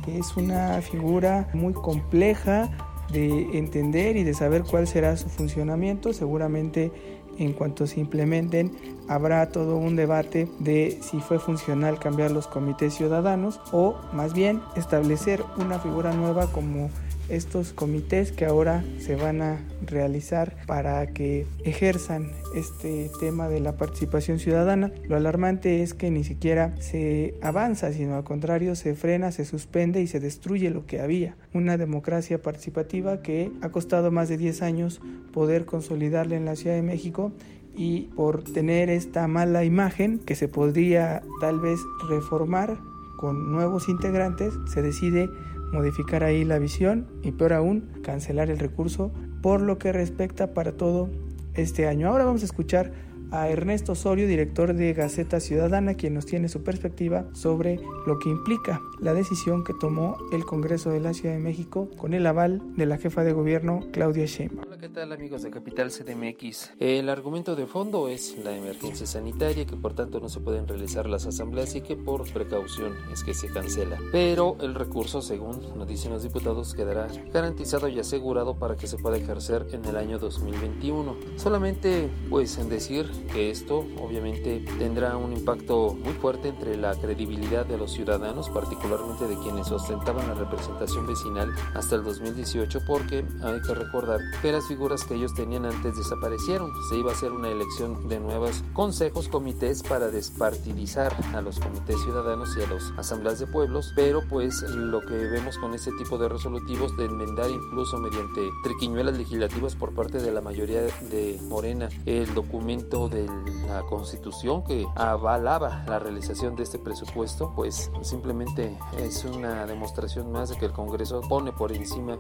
es 0.08 0.36
una 0.38 0.82
figura 0.82 1.50
muy 1.54 1.74
compleja 1.74 2.70
de 3.12 3.58
entender 3.58 4.16
y 4.18 4.24
de 4.24 4.34
saber 4.34 4.64
cuál 4.64 4.88
será 4.88 5.18
su 5.18 5.30
funcionamiento. 5.30 6.14
Seguramente 6.14 6.92
en 7.38 7.54
cuanto 7.54 7.88
se 7.88 8.00
implementen 8.00 8.72
habrá 9.08 9.50
todo 9.50 9.78
un 9.78 9.96
debate 9.96 10.48
de 10.60 11.00
si 11.02 11.20
fue 11.20 11.40
funcional 11.40 12.00
cambiar 12.00 12.32
los 12.32 12.48
comités 12.48 12.94
ciudadanos 12.94 13.60
o 13.72 13.96
más 14.14 14.34
bien 14.34 14.62
establecer 14.76 15.44
una 15.58 15.80
figura 15.80 16.14
nueva 16.14 16.48
como 16.48 16.90
estos 17.32 17.72
comités 17.74 18.32
que 18.32 18.46
ahora 18.46 18.84
se 19.00 19.16
van 19.16 19.42
a 19.42 19.60
realizar 19.86 20.58
para 20.68 21.08
que 21.08 21.48
ejerzan 21.64 22.32
este 22.56 23.10
tema 23.20 23.48
de 23.48 23.62
la 23.62 23.78
participación 23.78 24.38
ciudadana. 24.38 24.92
Lo 25.08 25.16
alarmante 25.16 25.82
es 25.82 25.94
que 25.94 26.12
ni 26.12 26.24
siquiera 26.24 26.76
se 26.80 27.36
avanza, 27.42 27.94
sino 27.94 28.16
al 28.16 28.24
contrario 28.24 28.76
se 28.76 28.96
frena, 28.96 29.32
se 29.32 29.46
suspende 29.46 30.02
y 30.02 30.08
se 30.08 30.20
destruye 30.20 30.70
lo 30.70 30.86
que 30.86 31.00
había. 31.00 31.38
Una 31.54 31.78
democracia 31.78 32.42
participativa 32.42 33.22
que 33.22 33.52
ha 33.62 33.70
costado 33.70 34.12
más 34.12 34.28
de 34.28 34.38
10 34.38 34.62
años 34.62 35.02
poder 35.32 35.66
consolidarla 35.66 36.36
en 36.36 36.46
la 36.46 36.56
Ciudad 36.58 36.76
de 36.76 36.82
México 36.82 37.32
y 37.76 38.10
por 38.16 38.44
tener 38.44 38.90
esta 38.90 39.28
mala 39.28 39.64
imagen 39.64 40.20
que 40.20 40.36
se 40.36 40.50
podría 40.50 41.24
tal 41.40 41.60
vez 41.62 41.80
reformar 42.10 42.78
con 43.22 43.52
nuevos 43.52 43.88
integrantes, 43.88 44.54
se 44.66 44.82
decide 44.82 45.30
modificar 45.72 46.24
ahí 46.24 46.44
la 46.44 46.60
visión 46.60 47.08
y 47.24 47.32
peor 47.32 47.54
aún 47.54 47.90
cancelar 48.04 48.50
el 48.50 48.60
recurso 48.60 49.12
por 49.42 49.62
lo 49.62 49.78
que 49.78 49.92
respecta 49.92 50.54
para 50.54 50.74
todo 50.74 51.10
este 51.54 51.88
año. 51.88 52.10
Ahora 52.10 52.26
vamos 52.26 52.42
a 52.42 52.46
escuchar 52.46 52.92
a 53.32 53.50
Ernesto 53.50 53.94
Osorio, 53.94 54.28
director 54.28 54.74
de 54.74 54.94
Gaceta 54.94 55.40
Ciudadana, 55.40 55.94
quien 55.94 56.14
nos 56.14 56.26
tiene 56.26 56.50
su 56.50 56.64
perspectiva 56.64 57.26
sobre 57.34 57.80
lo 58.06 58.20
que 58.20 58.30
implica 58.30 58.82
la 59.02 59.16
decisión 59.16 59.64
que 59.64 59.74
tomó 59.74 60.16
el 60.32 60.46
Congreso 60.46 60.92
de 60.92 61.00
la 61.00 61.14
Ciudad 61.14 61.34
de 61.34 61.42
México 61.42 61.90
con 61.98 62.14
el 62.14 62.28
aval 62.28 62.62
de 62.76 62.86
la 62.86 63.00
jefa 63.00 63.24
de 63.24 63.34
gobierno 63.34 63.80
Claudia 63.92 64.28
Sheinbaum. 64.28 64.68
Hola, 64.68 64.78
¿qué 64.78 64.90
tal 64.90 65.12
amigos 65.12 65.42
de 65.42 65.50
Capital 65.50 65.90
CDMX? 65.90 66.74
El 66.80 67.10
argumento 67.10 67.56
de 67.56 67.66
fondo 67.66 68.08
es 68.08 68.38
la 68.38 68.56
emergencia 68.56 69.08
sanitaria, 69.08 69.66
que 69.66 69.76
por 69.76 69.94
tanto 69.94 70.20
no 70.20 70.30
se 70.30 70.40
pueden 70.40 70.68
realizar 70.68 71.10
las 71.10 71.26
asambleas 71.26 71.76
y 71.76 71.82
que 71.82 71.96
por 71.96 72.32
precaución 72.32 72.94
es 73.12 73.24
que 73.24 73.34
se 73.34 73.50
cancela. 73.50 73.98
Pero 74.12 74.56
el 74.62 74.76
recurso, 74.76 75.24
según 75.24 75.60
nos 75.76 75.88
dicen 75.88 76.12
los 76.12 76.22
diputados, 76.22 76.76
quedará 76.76 77.08
garantizado 77.34 77.88
y 77.88 78.00
asegurado 78.00 78.60
para 78.60 78.76
que 78.76 78.86
se 78.86 78.98
pueda 78.98 79.18
ejercer 79.18 79.66
en 79.72 79.84
el 79.86 79.96
año 79.96 80.20
2021. 80.20 81.16
Solamente 81.38 82.08
pues 82.30 82.60
en 82.60 82.70
decir 82.70 83.10
que 83.34 83.50
esto 83.50 83.80
obviamente 84.00 84.64
tendrá 84.78 85.18
un 85.18 85.34
impacto 85.34 85.96
muy 85.96 86.14
fuerte 86.14 86.50
entre 86.50 86.78
la 86.78 86.94
credibilidad 86.96 87.66
de 87.66 87.78
los 87.78 87.94
ciudadanos, 87.94 88.50
particularmente 88.50 88.91
de 88.92 89.38
quienes 89.38 89.72
ostentaban 89.72 90.28
la 90.28 90.34
representación 90.34 91.08
vecinal 91.08 91.54
hasta 91.74 91.96
el 91.96 92.04
2018, 92.04 92.82
porque 92.86 93.26
hay 93.42 93.62
que 93.62 93.74
recordar 93.74 94.20
que 94.42 94.52
las 94.52 94.68
figuras 94.68 95.06
que 95.06 95.16
ellos 95.16 95.34
tenían 95.34 95.66
antes 95.66 95.96
desaparecieron. 95.96 96.72
Se 96.90 96.98
iba 96.98 97.12
a 97.12 97.14
hacer 97.14 97.32
una 97.32 97.48
elección 97.48 98.10
de 98.10 98.20
nuevos 98.20 98.64
consejos, 98.74 99.30
comités 99.30 99.82
para 99.82 100.10
despartidizar 100.10 101.16
a 101.34 101.42
los 101.42 101.60
comités 101.60 102.02
ciudadanos 102.02 102.58
y 102.58 102.64
a 102.64 102.68
las 102.68 102.92
asambleas 102.98 103.40
de 103.40 103.48
pueblos, 103.48 103.94
pero 103.96 104.28
pues 104.28 104.62
lo 104.64 105.00
que 105.00 105.16
vemos 105.16 105.58
con 105.58 105.74
este 105.74 105.92
tipo 105.98 106.18
de 106.18 106.28
resolutivos 106.28 106.96
de 106.98 107.06
enmendar 107.06 107.50
incluso 107.50 107.98
mediante 107.98 108.42
triquiñuelas 108.64 109.18
legislativas 109.18 109.76
por 109.76 109.94
parte 109.94 110.20
de 110.20 110.32
la 110.34 110.42
mayoría 110.42 110.82
de 110.82 111.40
Morena 111.48 111.88
el 112.06 112.34
documento 112.34 113.08
de 113.08 113.26
la 113.68 113.84
constitución 113.84 114.64
que 114.66 114.86
avalaba 114.96 115.86
la 115.88 116.00
realización 116.00 116.56
de 116.56 116.64
este 116.64 116.78
presupuesto, 116.78 117.54
pues 117.56 117.90
simplemente 118.02 118.78
es 118.98 119.24
una 119.26 119.66
demostración 119.66 120.32
más 120.32 120.50
de 120.50 120.58
que 120.58 120.66
el 120.66 120.72
Congreso 120.72 121.22
pone 121.22 121.52
por 121.52 121.72
encima, 121.72 122.18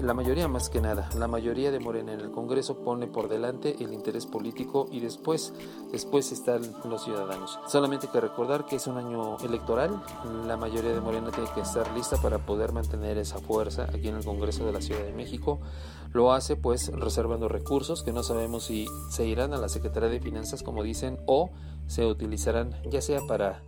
la 0.00 0.14
mayoría 0.14 0.48
más 0.48 0.68
que 0.68 0.80
nada, 0.80 1.08
la 1.16 1.28
mayoría 1.28 1.70
de 1.70 1.80
Morena 1.80 2.12
en 2.12 2.20
el 2.20 2.30
Congreso 2.30 2.78
pone 2.78 3.06
por 3.06 3.28
delante 3.28 3.76
el 3.82 3.92
interés 3.92 4.26
político 4.26 4.86
y 4.90 5.00
después, 5.00 5.52
después 5.92 6.30
están 6.32 6.62
los 6.84 7.04
ciudadanos. 7.04 7.58
Solamente 7.68 8.08
que 8.08 8.20
recordar 8.20 8.66
que 8.66 8.76
es 8.76 8.86
un 8.86 8.98
año 8.98 9.38
electoral, 9.38 10.02
la 10.46 10.56
mayoría 10.56 10.92
de 10.92 11.00
Morena 11.00 11.30
tiene 11.30 11.50
que 11.54 11.60
estar 11.60 11.90
lista 11.92 12.16
para 12.18 12.38
poder 12.38 12.72
mantener 12.72 13.18
esa 13.18 13.38
fuerza 13.38 13.84
aquí 13.84 14.08
en 14.08 14.16
el 14.16 14.24
Congreso 14.24 14.66
de 14.66 14.72
la 14.72 14.80
Ciudad 14.80 15.02
de 15.02 15.12
México. 15.12 15.60
Lo 16.12 16.32
hace 16.32 16.56
pues 16.56 16.92
reservando 16.92 17.48
recursos 17.48 18.02
que 18.02 18.12
no 18.12 18.22
sabemos 18.22 18.64
si 18.64 18.86
se 19.10 19.26
irán 19.26 19.52
a 19.52 19.58
la 19.58 19.68
Secretaría 19.68 20.08
de 20.08 20.20
Finanzas 20.20 20.62
como 20.62 20.82
dicen 20.82 21.18
o 21.26 21.50
se 21.86 22.06
utilizarán 22.06 22.74
ya 22.88 23.00
sea 23.00 23.20
para 23.26 23.62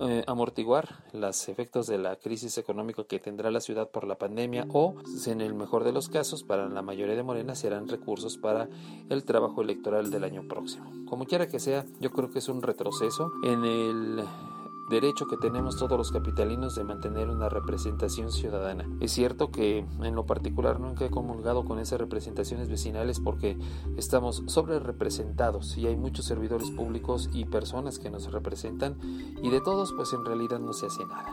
eh, 0.00 0.24
amortiguar 0.26 1.04
los 1.12 1.48
efectos 1.48 1.86
de 1.86 1.98
la 1.98 2.16
crisis 2.16 2.58
económica 2.58 3.04
que 3.04 3.18
tendrá 3.18 3.50
la 3.50 3.60
ciudad 3.60 3.90
por 3.90 4.06
la 4.06 4.16
pandemia 4.16 4.66
o 4.72 4.94
en 5.26 5.40
el 5.40 5.54
mejor 5.54 5.84
de 5.84 5.92
los 5.92 6.08
casos 6.08 6.42
para 6.42 6.68
la 6.68 6.82
mayoría 6.82 7.16
de 7.16 7.22
Morena 7.22 7.54
serán 7.54 7.88
recursos 7.88 8.38
para 8.38 8.68
el 9.08 9.24
trabajo 9.24 9.62
electoral 9.62 10.10
del 10.10 10.24
año 10.24 10.46
próximo. 10.48 10.90
Como 11.06 11.26
quiera 11.26 11.48
que 11.48 11.60
sea, 11.60 11.84
yo 12.00 12.10
creo 12.10 12.30
que 12.30 12.38
es 12.38 12.48
un 12.48 12.62
retroceso 12.62 13.32
en 13.44 13.64
el 13.64 14.24
derecho 14.90 15.26
que 15.26 15.36
tenemos 15.36 15.76
todos 15.76 15.96
los 15.96 16.10
capitalinos 16.10 16.74
de 16.74 16.84
mantener 16.84 17.30
una 17.30 17.48
representación 17.48 18.30
ciudadana. 18.30 18.86
Es 19.00 19.12
cierto 19.12 19.50
que 19.50 19.78
en 19.78 20.14
lo 20.14 20.26
particular 20.26 20.80
nunca 20.80 21.06
he 21.06 21.10
comulgado 21.10 21.64
con 21.64 21.78
esas 21.78 22.00
representaciones 22.00 22.68
vecinales 22.68 23.20
porque 23.20 23.56
estamos 23.96 24.42
sobre 24.46 24.80
representados 24.80 25.78
y 25.78 25.86
hay 25.86 25.96
muchos 25.96 26.26
servidores 26.26 26.70
públicos 26.70 27.30
y 27.32 27.44
personas 27.44 27.98
que 27.98 28.10
nos 28.10 28.30
representan 28.32 28.98
y 29.42 29.48
de 29.48 29.60
todos 29.60 29.92
pues 29.92 30.12
en 30.12 30.24
realidad 30.24 30.58
no 30.58 30.72
se 30.72 30.86
hace 30.86 31.06
nada. 31.06 31.32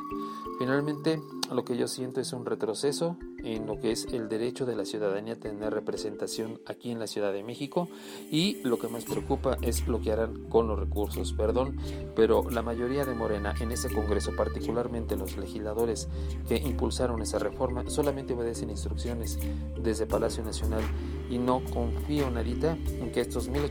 Finalmente, 0.60 1.22
lo 1.54 1.64
que 1.64 1.78
yo 1.78 1.88
siento 1.88 2.20
es 2.20 2.34
un 2.34 2.46
retroceso 2.46 3.18
en 3.44 3.68
lo 3.68 3.80
que 3.80 3.92
es 3.92 4.06
el 4.06 4.28
derecho 4.28 4.66
de 4.66 4.76
la 4.76 4.86
ciudadanía 4.86 5.34
a 5.34 5.40
tener 5.40 5.74
representación 5.74 6.60
aquí 6.66 6.92
en 6.92 7.00
la 7.00 7.08
Ciudad 7.08 7.32
de 7.32 7.44
México 7.44 7.88
y 8.32 8.62
lo 8.64 8.78
que 8.78 8.88
más 8.88 9.06
preocupa 9.06 9.58
es 9.62 9.88
lo 9.88 10.02
que 10.02 10.12
harán 10.12 10.50
con 10.50 10.68
los 10.68 10.80
recursos, 10.80 11.34
perdón, 11.34 11.78
pero 12.16 12.50
la 12.50 12.62
mayoría 12.62 13.06
de 13.06 13.14
Morena 13.14 13.47
en 13.60 13.72
ese 13.72 13.90
Congreso, 13.94 14.36
particularmente 14.36 15.16
los 15.16 15.38
legisladores 15.38 16.08
que 16.48 16.58
impulsaron 16.58 17.22
esa 17.22 17.40
reforma, 17.40 17.90
solamente 17.90 18.34
obedecen 18.34 18.70
instrucciones 18.70 19.40
desde 19.82 20.06
Palacio 20.06 20.44
Nacional 20.44 20.82
y 21.30 21.38
no 21.38 21.64
confío 21.66 22.30
nadita 22.32 22.78
en 22.90 23.12
que 23.12 23.22
estos 23.22 23.48
mil 23.48 23.64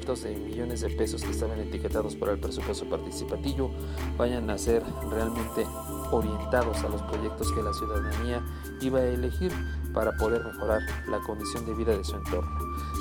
millones 0.45 0.81
de 0.81 0.91
pesos 0.91 1.23
que 1.23 1.31
estaban 1.31 1.59
etiquetados 1.61 2.17
para 2.17 2.33
el 2.33 2.39
presupuesto 2.39 2.89
participativo 2.89 3.71
vayan 4.17 4.51
a 4.51 4.59
ser 4.59 4.83
realmente 5.11 5.67
orientados 6.11 6.79
a 6.85 6.89
los 6.89 7.03
proyectos 7.03 7.53
que 7.53 7.63
la 7.63 7.73
ciudadanía 7.73 8.45
iba 8.81 9.01
a 9.01 9.07
elegir 9.07 9.53
para 9.97 10.15
poder 10.15 10.45
mejorar 10.45 10.83
la 11.09 11.21
condición 11.21 11.65
de 11.65 11.73
vida 11.73 11.97
de 11.97 12.05
su 12.05 12.17
entorno. 12.17 12.51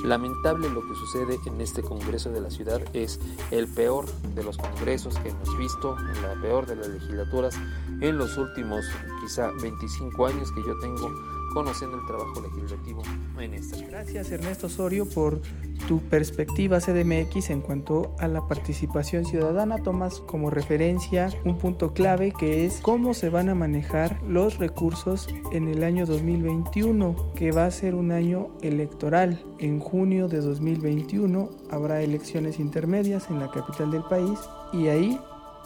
Lamentable 0.05 0.69
lo 0.69 0.81
que 0.87 0.95
sucede 0.95 1.37
en 1.45 1.59
este 1.59 1.81
Congreso 1.81 2.31
de 2.31 2.39
la 2.39 2.49
ciudad 2.49 2.81
es 2.93 3.19
el 3.51 3.67
peor 3.67 4.05
de 4.33 4.45
los 4.45 4.57
congresos 4.57 5.13
que 5.19 5.27
hemos 5.29 5.57
visto, 5.57 5.97
la 6.21 6.41
peor 6.41 6.65
de 6.65 6.77
las 6.77 6.87
legislaturas 6.87 7.53
en 7.99 8.17
los 8.17 8.37
últimos 8.37 8.85
quizá 9.21 9.51
25 9.61 10.25
años 10.25 10.49
que 10.53 10.63
yo 10.63 10.79
tengo 10.79 11.11
conociendo 11.55 11.97
el 11.97 12.05
trabajo 12.05 12.41
legislativo 12.41 13.01
en 13.39 13.53
esta. 13.53 13.77
Gracias 13.87 14.29
Ernesto 14.29 14.67
Osorio 14.67 15.07
por 15.07 15.41
tu 15.87 16.01
perspectiva 16.01 16.81
CDMX 16.81 17.49
en 17.49 17.61
cuanto 17.61 18.13
a 18.19 18.27
la 18.27 18.45
participación 18.45 19.23
ciudadana. 19.23 19.77
Tomas 19.77 20.19
como 20.19 20.49
referencia 20.49 21.29
un 21.45 21.57
punto 21.57 21.93
clave 21.93 22.33
que 22.37 22.65
es 22.65 22.81
cómo 22.81 23.13
se 23.13 23.29
van 23.29 23.47
a 23.47 23.55
manejar 23.55 24.21
los 24.23 24.57
recursos 24.57 25.29
en 25.53 25.69
el 25.69 25.85
año 25.85 26.05
2021, 26.05 27.33
que 27.35 27.53
va 27.53 27.67
a 27.67 27.71
ser 27.71 27.95
un 27.95 28.11
año 28.11 28.49
electoral. 28.61 29.41
En 29.57 29.79
junio 29.79 30.27
de 30.27 30.41
2021 30.41 31.49
habrá 31.71 32.01
elecciones 32.01 32.59
intermedias 32.59 33.29
en 33.29 33.39
la 33.39 33.49
capital 33.49 33.91
del 33.91 34.03
país 34.03 34.37
y 34.73 34.87
ahí 34.87 35.17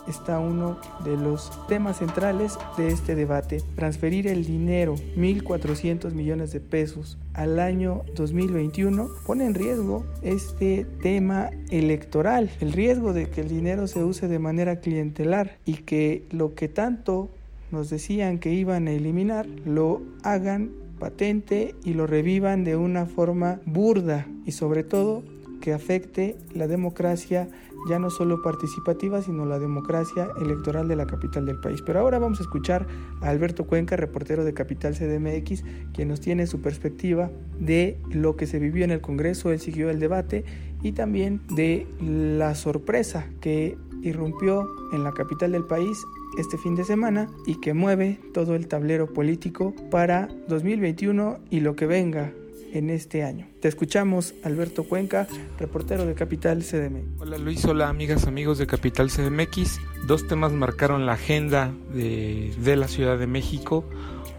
está 0.10 0.40
uno 0.40 0.78
de 1.04 1.16
los 1.18 1.52
temas 1.68 1.98
centrales 1.98 2.58
de 2.78 2.90
este 2.90 3.16
debate. 3.16 3.62
Transferir 3.76 4.28
el 4.28 4.46
dinero, 4.46 4.96
1.400 5.16 6.12
millones 6.14 6.52
de 6.52 6.60
pesos, 6.60 7.18
al 7.34 7.60
año 7.60 8.04
2021 8.16 9.08
pone 9.26 9.46
en 9.46 9.54
riesgo 9.54 10.06
este 10.22 10.86
tema 11.02 11.50
electoral, 11.70 12.50
el 12.60 12.74
riesgo 12.74 13.14
de 13.14 13.30
que 13.30 13.42
el 13.42 13.50
dinero 13.50 13.88
se 13.88 14.04
use 14.04 14.28
de 14.28 14.40
manera 14.40 14.80
clientelar 14.80 15.58
y 15.66 15.76
que 15.76 16.26
lo 16.32 16.56
que 16.56 16.68
tanto 16.68 17.30
nos 17.72 17.90
decían 17.90 18.40
que 18.40 18.54
iban 18.54 18.88
a 18.88 18.92
eliminar 18.92 19.46
lo 19.66 20.02
hagan 20.24 20.72
patente 21.00 21.76
y 21.84 21.94
lo 21.94 22.08
revivan 22.08 22.64
de 22.64 22.76
una 22.76 23.06
forma 23.06 23.62
burda 23.66 24.28
y 24.46 24.52
sobre 24.52 24.84
todo 24.84 25.24
que 25.62 25.74
afecte 25.74 26.36
la 26.54 26.68
democracia 26.68 27.50
ya 27.88 28.00
no 28.00 28.10
solo 28.10 28.42
participativa, 28.42 29.22
sino 29.22 29.46
la 29.46 29.60
democracia 29.60 30.30
electoral 30.40 30.88
de 30.88 30.96
la 30.96 31.06
capital 31.06 31.46
del 31.46 31.60
país. 31.60 31.82
Pero 31.82 32.00
ahora 32.00 32.20
vamos 32.20 32.40
a 32.40 32.44
escuchar 32.44 32.88
a 33.22 33.30
Alberto 33.30 33.66
Cuenca, 33.66 33.96
reportero 33.96 34.44
de 34.44 34.54
Capital 34.54 34.96
CDMX, 34.96 35.64
quien 35.94 36.08
nos 36.08 36.20
tiene 36.20 36.48
su 36.48 36.62
perspectiva 36.62 37.32
de 37.60 38.00
lo 38.10 38.36
que 38.36 38.48
se 38.48 38.60
vivió 38.60 38.84
en 38.84 38.92
el 38.92 39.02
Congreso, 39.02 39.52
él 39.52 39.60
siguió 39.60 39.90
el 39.90 40.00
debate 40.00 40.46
y 40.82 40.94
también 40.94 41.42
de 41.56 41.88
la 42.02 42.56
sorpresa 42.56 43.28
que 43.42 43.78
irrumpió 44.02 44.70
en 44.94 45.04
la 45.04 45.12
capital 45.12 45.52
del 45.52 45.66
país 45.66 45.98
este 46.38 46.58
fin 46.58 46.76
de 46.76 46.84
semana 46.84 47.30
y 47.46 47.60
que 47.60 47.74
mueve 47.74 48.20
todo 48.34 48.56
el 48.56 48.68
tablero 48.68 49.12
político 49.12 49.74
para 49.92 50.30
2021 50.48 51.40
y 51.50 51.60
lo 51.60 51.76
que 51.76 51.86
venga 51.86 52.34
en 52.74 52.90
este 52.90 53.24
año. 53.24 53.48
Te 53.62 53.68
escuchamos, 53.68 54.34
Alberto 54.44 54.84
Cuenca, 54.84 55.28
reportero 55.60 56.06
de 56.06 56.14
Capital 56.14 56.64
CDM. 56.64 57.20
Hola 57.20 57.38
Luis, 57.38 57.64
hola 57.66 57.90
amigas, 57.90 58.28
amigos 58.28 58.58
de 58.58 58.68
Capital 58.68 59.10
CDMX. 59.10 59.80
Dos 60.06 60.28
temas 60.28 60.52
marcaron 60.52 61.06
la 61.06 61.14
agenda 61.14 61.74
de, 61.94 62.54
de 62.60 62.76
la 62.76 62.88
Ciudad 62.88 63.18
de 63.18 63.28
México. 63.28 63.86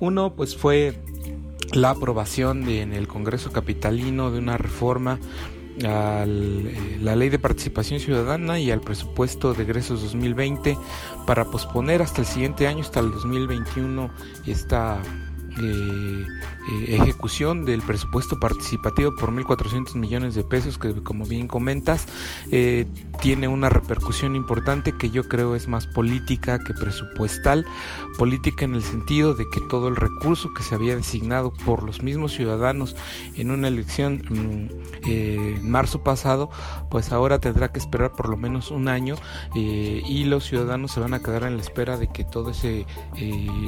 Uno 0.00 0.34
pues 0.34 0.56
fue 0.56 0.94
la 1.72 1.90
aprobación 1.90 2.68
en 2.68 2.92
el 2.92 3.06
Congreso 3.06 3.52
Capitalino 3.52 4.30
de 4.30 4.38
una 4.38 4.56
reforma 4.56 5.18
a 5.84 6.24
eh, 6.26 6.98
la 7.00 7.16
ley 7.16 7.28
de 7.28 7.38
participación 7.38 8.00
ciudadana 8.00 8.58
y 8.58 8.70
al 8.70 8.80
presupuesto 8.80 9.54
de 9.54 9.62
egresos 9.62 10.02
2020 10.02 10.76
para 11.26 11.44
posponer 11.46 12.02
hasta 12.02 12.20
el 12.20 12.26
siguiente 12.26 12.66
año, 12.66 12.80
hasta 12.80 13.00
el 13.00 13.10
2021, 13.10 14.10
esta 14.46 15.00
eh, 15.62 16.26
eh, 16.70 16.96
ejecución 16.96 17.64
del 17.64 17.82
presupuesto 17.82 18.38
participativo 18.38 19.14
por 19.14 19.32
1.400 19.32 19.94
millones 19.96 20.34
de 20.34 20.44
pesos 20.44 20.78
que 20.78 20.94
como 21.02 21.24
bien 21.24 21.48
comentas 21.48 22.06
eh, 22.50 22.86
tiene 23.20 23.48
una 23.48 23.68
repercusión 23.68 24.36
importante 24.36 24.92
que 24.92 25.10
yo 25.10 25.28
creo 25.28 25.54
es 25.56 25.68
más 25.68 25.86
política 25.86 26.58
que 26.58 26.74
presupuestal. 26.74 27.66
Política 28.18 28.64
en 28.64 28.74
el 28.74 28.82
sentido 28.82 29.34
de 29.34 29.44
que 29.52 29.60
todo 29.68 29.88
el 29.88 29.96
recurso 29.96 30.52
que 30.54 30.62
se 30.62 30.74
había 30.74 30.94
designado 30.94 31.52
por 31.52 31.82
los 31.82 32.02
mismos 32.02 32.32
ciudadanos 32.32 32.94
en 33.36 33.50
una 33.50 33.68
elección 33.68 34.22
mm, 34.28 35.08
en 35.08 35.70
marzo 35.70 36.02
pasado 36.02 36.50
pues 36.90 37.12
ahora 37.12 37.38
tendrá 37.38 37.72
que 37.72 37.78
esperar 37.78 38.12
por 38.12 38.28
lo 38.28 38.36
menos 38.36 38.70
un 38.70 38.88
año 38.88 39.16
y 39.54 40.24
los 40.24 40.44
ciudadanos 40.44 40.92
se 40.92 41.00
van 41.00 41.14
a 41.14 41.20
quedar 41.20 41.44
en 41.44 41.56
la 41.56 41.62
espera 41.62 41.96
de 41.96 42.08
que 42.08 42.24
todo 42.24 42.50
ese 42.50 42.86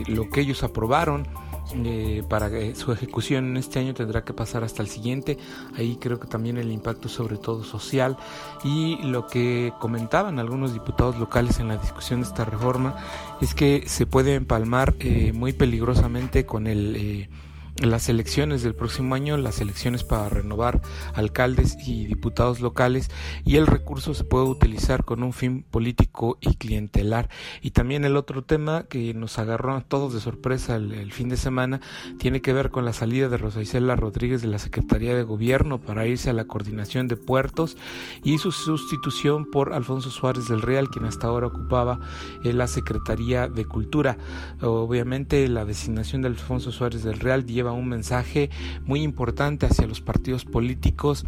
lo 0.09 0.29
que 0.29 0.41
ellos 0.41 0.63
aprobaron 0.63 1.27
eh, 1.75 2.23
para 2.29 2.51
su 2.75 2.92
ejecución 2.95 3.47
en 3.47 3.57
este 3.57 3.79
año 3.79 3.95
tendrá 3.95 4.25
que 4.25 4.33
pasar 4.33 4.65
hasta 4.65 4.83
el 4.83 4.89
siguiente. 4.89 5.39
Ahí 5.77 5.97
creo 6.01 6.19
que 6.19 6.27
también 6.27 6.59
el 6.59 6.73
impacto 6.73 7.09
sobre 7.09 7.37
todo 7.37 7.65
social 7.65 8.17
y 8.65 8.97
lo 9.03 9.27
que 9.27 9.73
comentaban 9.81 10.39
algunos 10.39 10.73
diputados 10.73 11.19
locales 11.19 11.61
en 11.61 11.69
la 11.69 11.77
discusión 11.77 12.21
de 12.21 12.27
esta 12.27 12.45
reforma 12.45 12.97
es 13.41 13.55
que 13.55 13.85
se 13.87 14.07
puede 14.07 14.35
empalmar 14.35 14.95
eh, 15.01 15.33
muy 15.33 15.53
peligrosamente 15.53 16.47
con 16.47 16.67
el... 16.67 16.97
Eh, 16.97 17.29
las 17.77 18.09
elecciones 18.09 18.63
del 18.63 18.75
próximo 18.75 19.15
año, 19.15 19.37
las 19.37 19.61
elecciones 19.61 20.05
para 20.05 20.29
renovar 20.29 20.83
alcaldes 21.15 21.77
y 21.87 22.05
diputados 22.05 22.61
locales 22.61 23.11
y 23.45 23.57
el 23.57 23.67
recurso 23.67 24.15
se 24.15 24.25
puede 24.25 24.45
utilizar 24.45 25.05
con 25.05 25.23
un 25.23 25.33
fin 25.33 25.65
político 25.69 26.39
y 26.41 26.57
clientelar. 26.57 27.29
Y 27.61 27.71
también 27.71 28.05
el 28.05 28.17
otro 28.17 28.43
tema 28.43 28.85
que 28.85 29.15
nos 29.15 29.39
agarró 29.39 29.75
a 29.75 29.81
todos 29.81 30.13
de 30.13 30.21
sorpresa 30.21 30.77
el, 30.77 31.13
fin 31.13 31.29
de 31.29 31.37
semana 31.37 31.81
tiene 32.19 32.41
que 32.41 32.53
ver 32.53 32.71
con 32.71 32.85
la 32.85 32.93
salida 32.93 33.29
de 33.29 33.37
Rosa 33.37 33.63
Isela 33.63 33.97
Rodríguez 33.97 34.43
de 34.43 34.49
la 34.49 34.59
Secretaría 34.59 35.15
de 35.15 35.23
Gobierno 35.23 35.81
para 35.81 36.07
irse 36.07 36.31
a 36.31 36.35
la 36.35 36.45
coordinación 36.45 37.09
de 37.09 37.17
puertos 37.17 37.77
y 38.23 38.39
su 38.39 38.53
sustitución 38.53 39.51
por 39.51 39.73
Alfonso 39.73 40.11
Suárez 40.11 40.49
del 40.49 40.63
Real, 40.63 40.89
quien 40.89 41.07
hasta 41.07 41.27
ahora 41.27 41.49
ocupaba 41.49 42.01
eh, 42.45 42.53
la 42.53 42.67
Secretaría 42.67 43.49
de 43.49 43.65
Cultura. 43.65 44.19
Obviamente 44.61 45.49
la 45.49 45.65
designación 45.65 46.23
de 46.23 46.29
Alfonso 46.29 46.71
Suárez 46.71 47.03
del 47.03 47.19
Real 47.19 47.45
lleva 47.63 47.73
un 47.73 47.89
mensaje 47.89 48.51
muy 48.85 49.03
importante 49.03 49.67
hacia 49.67 49.87
los 49.87 50.01
partidos 50.01 50.45
políticos 50.45 51.25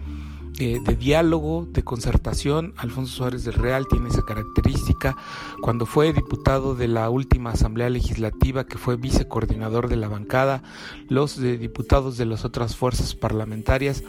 eh, 0.59 0.81
de 0.85 0.97
diálogo, 0.97 1.69
de 1.71 1.85
concertación. 1.85 2.75
Alfonso 2.77 3.15
Suárez 3.15 3.45
del 3.45 3.55
Real 3.55 3.87
tiene 3.89 4.09
esa 4.09 4.23
característica. 4.23 5.17
Cuando 5.63 5.87
fue 5.87 6.13
diputado 6.13 6.75
de 6.75 6.89
la 6.89 7.09
última 7.09 7.51
Asamblea 7.53 7.89
Legislativa, 7.89 8.67
que 8.67 8.79
fue 8.79 8.97
vicecoordinador 8.97 9.89
de 9.89 9.97
la 9.97 10.09
bancada, 10.09 10.63
los 11.09 11.39
eh, 11.39 11.57
diputados 11.57 12.17
de 12.17 12.27
las 12.27 12.45
otras 12.45 12.75
fuerzas 12.75 13.15
parlamentarias 13.15 14.03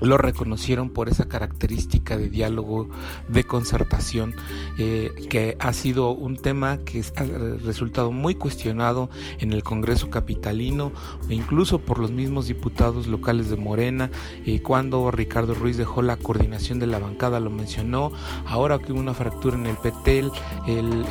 lo 0.00 0.18
reconocieron 0.18 0.90
por 0.90 1.08
esa 1.08 1.26
característica 1.26 2.16
de 2.16 2.28
diálogo, 2.28 2.88
de 3.28 3.44
concertación, 3.44 4.34
eh, 4.78 5.12
que 5.30 5.56
ha 5.58 5.72
sido 5.72 6.10
un 6.10 6.36
tema 6.36 6.78
que 6.78 7.04
ha 7.16 7.24
resultado 7.64 8.12
muy 8.12 8.34
cuestionado 8.34 9.10
en 9.38 9.52
el 9.52 9.62
Congreso 9.62 10.10
Capitalino 10.10 10.92
e 11.28 11.34
incluso 11.34 11.78
por 11.78 11.98
los 11.98 12.10
mismos 12.10 12.46
diputados 12.46 13.06
locales 13.06 13.50
de 13.50 13.56
Morena, 13.56 14.10
eh, 14.44 14.60
cuando 14.62 15.10
Ricardo 15.10 15.54
Ruiz 15.54 15.76
dejó 15.76 16.02
la 16.02 16.16
coordinación 16.16 16.78
de 16.78 16.86
la 16.86 16.98
bancada, 16.98 17.40
lo 17.40 17.50
mencionó, 17.50 18.12
ahora 18.46 18.78
que 18.78 18.92
hubo 18.92 19.00
una 19.00 19.14
fractura 19.14 19.56
en 19.56 19.66
el 19.66 19.76
PETEL, 19.76 20.30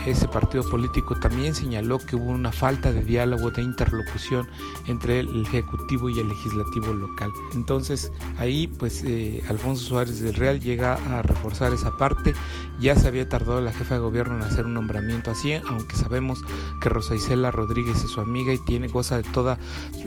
ese 0.05 0.27
partido 0.27 0.63
político 0.69 1.15
también 1.15 1.55
señaló 1.55 1.99
que 1.99 2.15
hubo 2.15 2.31
una 2.31 2.51
falta 2.51 2.91
de 2.91 3.03
diálogo, 3.03 3.51
de 3.51 3.61
interlocución 3.61 4.47
entre 4.87 5.19
el 5.19 5.41
Ejecutivo 5.41 6.09
y 6.09 6.19
el 6.19 6.29
Legislativo 6.29 6.93
local. 6.93 7.31
Entonces, 7.53 8.11
ahí 8.37 8.67
pues 8.77 9.03
eh, 9.03 9.43
Alfonso 9.49 9.83
Suárez 9.83 10.19
del 10.19 10.33
Real 10.33 10.59
llega 10.59 10.93
a 10.93 11.21
reforzar 11.21 11.73
esa 11.73 11.97
parte. 11.97 12.33
Ya 12.79 12.95
se 12.95 13.07
había 13.07 13.27
tardado 13.27 13.61
la 13.61 13.71
jefa 13.71 13.95
de 13.95 14.01
gobierno 14.01 14.35
en 14.35 14.43
hacer 14.43 14.65
un 14.65 14.73
nombramiento 14.73 15.31
así, 15.31 15.53
aunque 15.53 15.95
sabemos 15.95 16.39
que 16.81 16.89
Rosa 16.89 17.15
Isela 17.15 17.51
Rodríguez 17.51 18.03
es 18.03 18.11
su 18.11 18.21
amiga 18.21 18.53
y 18.53 18.57
tiene 18.65 18.87
goza 18.87 19.17
de 19.17 19.23
toda 19.23 19.57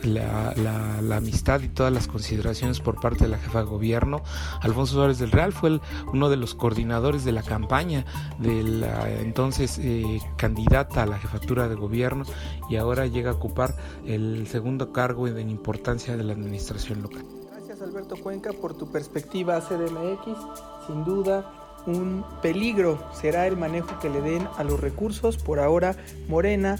la, 0.03 0.53
amistad 1.15 1.61
y 1.61 1.69
todas 1.69 1.91
las 1.91 2.07
consideraciones 2.07 2.79
por 2.79 2.99
parte 2.99 3.25
de 3.25 3.29
la 3.29 3.37
jefa 3.37 3.59
de 3.59 3.65
gobierno. 3.65 4.21
Alfonso 4.61 4.95
Suárez 4.95 5.19
del 5.19 5.31
Real 5.31 5.51
fue 5.51 5.79
uno 6.13 6.29
de 6.29 6.37
los 6.37 6.55
coordinadores 6.55 7.25
de 7.25 7.31
la 7.31 7.43
campaña 7.43 8.05
de 8.37 8.63
la 8.63 9.09
entonces 9.19 9.79
eh, 9.79 10.19
candidata 10.37 11.03
a 11.03 11.05
la 11.05 11.17
jefatura 11.17 11.67
de 11.67 11.75
gobierno 11.75 12.23
y 12.69 12.75
ahora 12.75 13.07
llega 13.07 13.31
a 13.31 13.33
ocupar 13.33 13.75
el 14.05 14.47
segundo 14.47 14.91
cargo 14.91 15.27
en 15.27 15.49
importancia 15.49 16.15
de 16.15 16.23
la 16.23 16.33
administración 16.33 17.01
local. 17.01 17.38
Alberto 17.89 18.17
Cuenca 18.17 18.53
por 18.53 18.77
tu 18.77 18.91
perspectiva 18.91 19.59
CDMX. 19.61 20.37
Sin 20.85 21.03
duda, 21.05 21.51
un 21.87 22.23
peligro 22.39 22.99
será 23.13 23.47
el 23.47 23.57
manejo 23.57 23.99
que 23.99 24.11
le 24.11 24.21
den 24.21 24.47
a 24.57 24.63
los 24.63 24.79
recursos. 24.79 25.37
Por 25.37 25.59
ahora, 25.59 25.95
Morena 26.27 26.77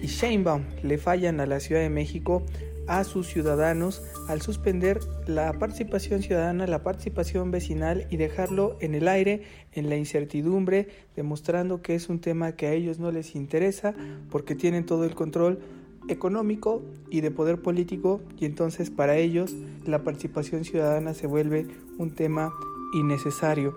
y 0.00 0.06
Sheinbaum 0.06 0.62
le 0.84 0.98
fallan 0.98 1.40
a 1.40 1.46
la 1.46 1.58
Ciudad 1.58 1.80
de 1.80 1.90
México 1.90 2.44
a 2.86 3.02
sus 3.02 3.26
ciudadanos 3.26 4.02
al 4.28 4.40
suspender 4.40 5.00
la 5.26 5.52
participación 5.52 6.22
ciudadana, 6.22 6.68
la 6.68 6.84
participación 6.84 7.50
vecinal 7.50 8.06
y 8.10 8.16
dejarlo 8.16 8.76
en 8.80 8.94
el 8.94 9.08
aire, 9.08 9.42
en 9.72 9.88
la 9.88 9.96
incertidumbre, 9.96 10.88
demostrando 11.16 11.82
que 11.82 11.96
es 11.96 12.08
un 12.08 12.20
tema 12.20 12.52
que 12.52 12.68
a 12.68 12.72
ellos 12.72 13.00
no 13.00 13.10
les 13.10 13.34
interesa 13.34 13.94
porque 14.30 14.54
tienen 14.54 14.86
todo 14.86 15.04
el 15.04 15.16
control 15.16 15.58
económico 16.08 16.82
y 17.10 17.20
de 17.20 17.30
poder 17.30 17.60
político 17.60 18.20
y 18.38 18.44
entonces 18.44 18.90
para 18.90 19.16
ellos 19.16 19.54
la 19.84 20.02
participación 20.02 20.64
ciudadana 20.64 21.14
se 21.14 21.26
vuelve 21.26 21.66
un 21.98 22.14
tema 22.14 22.52
innecesario. 22.92 23.76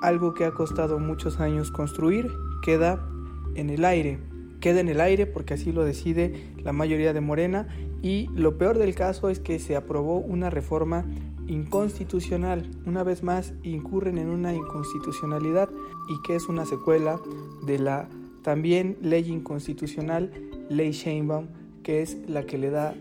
Algo 0.00 0.34
que 0.34 0.44
ha 0.44 0.52
costado 0.52 0.98
muchos 0.98 1.40
años 1.40 1.70
construir 1.70 2.28
queda 2.62 3.06
en 3.54 3.70
el 3.70 3.84
aire. 3.84 4.18
Queda 4.60 4.80
en 4.80 4.88
el 4.88 5.00
aire 5.00 5.26
porque 5.26 5.54
así 5.54 5.72
lo 5.72 5.84
decide 5.84 6.54
la 6.62 6.72
mayoría 6.72 7.12
de 7.12 7.20
Morena 7.20 7.68
y 8.02 8.28
lo 8.34 8.58
peor 8.58 8.78
del 8.78 8.94
caso 8.94 9.28
es 9.28 9.40
que 9.40 9.58
se 9.58 9.76
aprobó 9.76 10.18
una 10.18 10.50
reforma 10.50 11.04
inconstitucional. 11.46 12.70
Una 12.86 13.02
vez 13.02 13.22
más 13.22 13.54
incurren 13.62 14.18
en 14.18 14.28
una 14.28 14.54
inconstitucionalidad 14.54 15.68
y 16.08 16.22
que 16.26 16.36
es 16.36 16.48
una 16.48 16.64
secuela 16.66 17.20
de 17.64 17.78
la 17.78 18.08
también 18.42 18.98
ley 19.00 19.28
inconstitucional, 19.30 20.32
ley 20.68 20.90
Sheinbaum, 20.90 21.46
que 21.82 22.02
es 22.02 22.16
la 22.28 22.44
que 22.44 22.58
le 22.58 22.70
da 22.70 22.94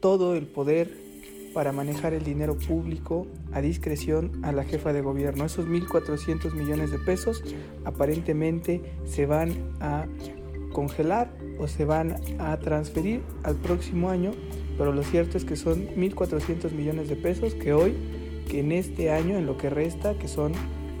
todo 0.00 0.34
el 0.34 0.46
poder 0.46 1.02
para 1.52 1.72
manejar 1.72 2.14
el 2.14 2.24
dinero 2.24 2.56
público 2.56 3.26
a 3.52 3.60
discreción 3.60 4.40
a 4.42 4.52
la 4.52 4.64
jefa 4.64 4.92
de 4.92 5.02
gobierno. 5.02 5.44
Esos 5.44 5.66
1.400 5.66 6.52
millones 6.54 6.90
de 6.90 6.98
pesos 6.98 7.42
aparentemente 7.84 8.80
se 9.04 9.26
van 9.26 9.52
a 9.80 10.06
congelar 10.72 11.30
o 11.58 11.68
se 11.68 11.84
van 11.84 12.16
a 12.38 12.58
transferir 12.58 13.20
al 13.42 13.56
próximo 13.56 14.08
año, 14.08 14.32
pero 14.78 14.92
lo 14.92 15.02
cierto 15.02 15.36
es 15.36 15.44
que 15.44 15.56
son 15.56 15.86
1.400 15.88 16.72
millones 16.72 17.08
de 17.08 17.16
pesos 17.16 17.54
que 17.54 17.72
hoy, 17.74 17.94
que 18.48 18.60
en 18.60 18.72
este 18.72 19.10
año, 19.10 19.36
en 19.36 19.46
lo 19.46 19.58
que 19.58 19.70
resta, 19.70 20.18
que 20.18 20.28
son 20.28 20.52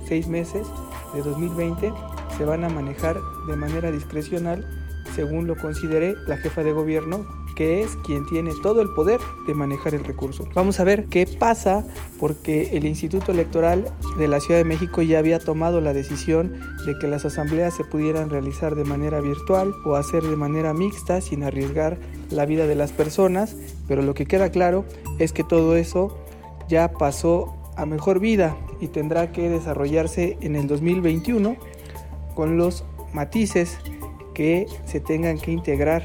seis 0.06 0.28
meses 0.28 0.66
de 1.14 1.22
2020, 1.22 1.92
se 2.36 2.44
van 2.44 2.64
a 2.64 2.68
manejar 2.68 3.16
de 3.48 3.56
manera 3.56 3.90
discrecional 3.90 4.81
según 5.14 5.46
lo 5.46 5.56
considere 5.56 6.14
la 6.26 6.36
jefa 6.36 6.62
de 6.62 6.72
gobierno, 6.72 7.26
que 7.54 7.82
es 7.82 7.96
quien 8.04 8.26
tiene 8.26 8.52
todo 8.62 8.80
el 8.80 8.88
poder 8.90 9.20
de 9.46 9.54
manejar 9.54 9.94
el 9.94 10.04
recurso. 10.04 10.48
Vamos 10.54 10.80
a 10.80 10.84
ver 10.84 11.06
qué 11.06 11.26
pasa 11.26 11.84
porque 12.18 12.76
el 12.76 12.84
Instituto 12.84 13.32
Electoral 13.32 13.92
de 14.18 14.28
la 14.28 14.40
Ciudad 14.40 14.60
de 14.60 14.64
México 14.64 15.02
ya 15.02 15.18
había 15.18 15.38
tomado 15.38 15.80
la 15.80 15.92
decisión 15.92 16.60
de 16.86 16.98
que 16.98 17.08
las 17.08 17.24
asambleas 17.24 17.74
se 17.74 17.84
pudieran 17.84 18.30
realizar 18.30 18.74
de 18.74 18.84
manera 18.84 19.20
virtual 19.20 19.74
o 19.84 19.96
hacer 19.96 20.22
de 20.22 20.36
manera 20.36 20.72
mixta 20.72 21.20
sin 21.20 21.42
arriesgar 21.42 21.98
la 22.30 22.46
vida 22.46 22.66
de 22.66 22.74
las 22.74 22.92
personas, 22.92 23.56
pero 23.86 24.02
lo 24.02 24.14
que 24.14 24.26
queda 24.26 24.50
claro 24.50 24.84
es 25.18 25.32
que 25.32 25.44
todo 25.44 25.76
eso 25.76 26.18
ya 26.68 26.92
pasó 26.92 27.54
a 27.76 27.86
mejor 27.86 28.20
vida 28.20 28.56
y 28.80 28.88
tendrá 28.88 29.32
que 29.32 29.48
desarrollarse 29.48 30.36
en 30.40 30.56
el 30.56 30.66
2021 30.66 31.56
con 32.34 32.56
los 32.56 32.84
matices 33.12 33.78
que 34.34 34.66
se 34.84 35.00
tengan 35.00 35.38
que 35.38 35.52
integrar 35.52 36.04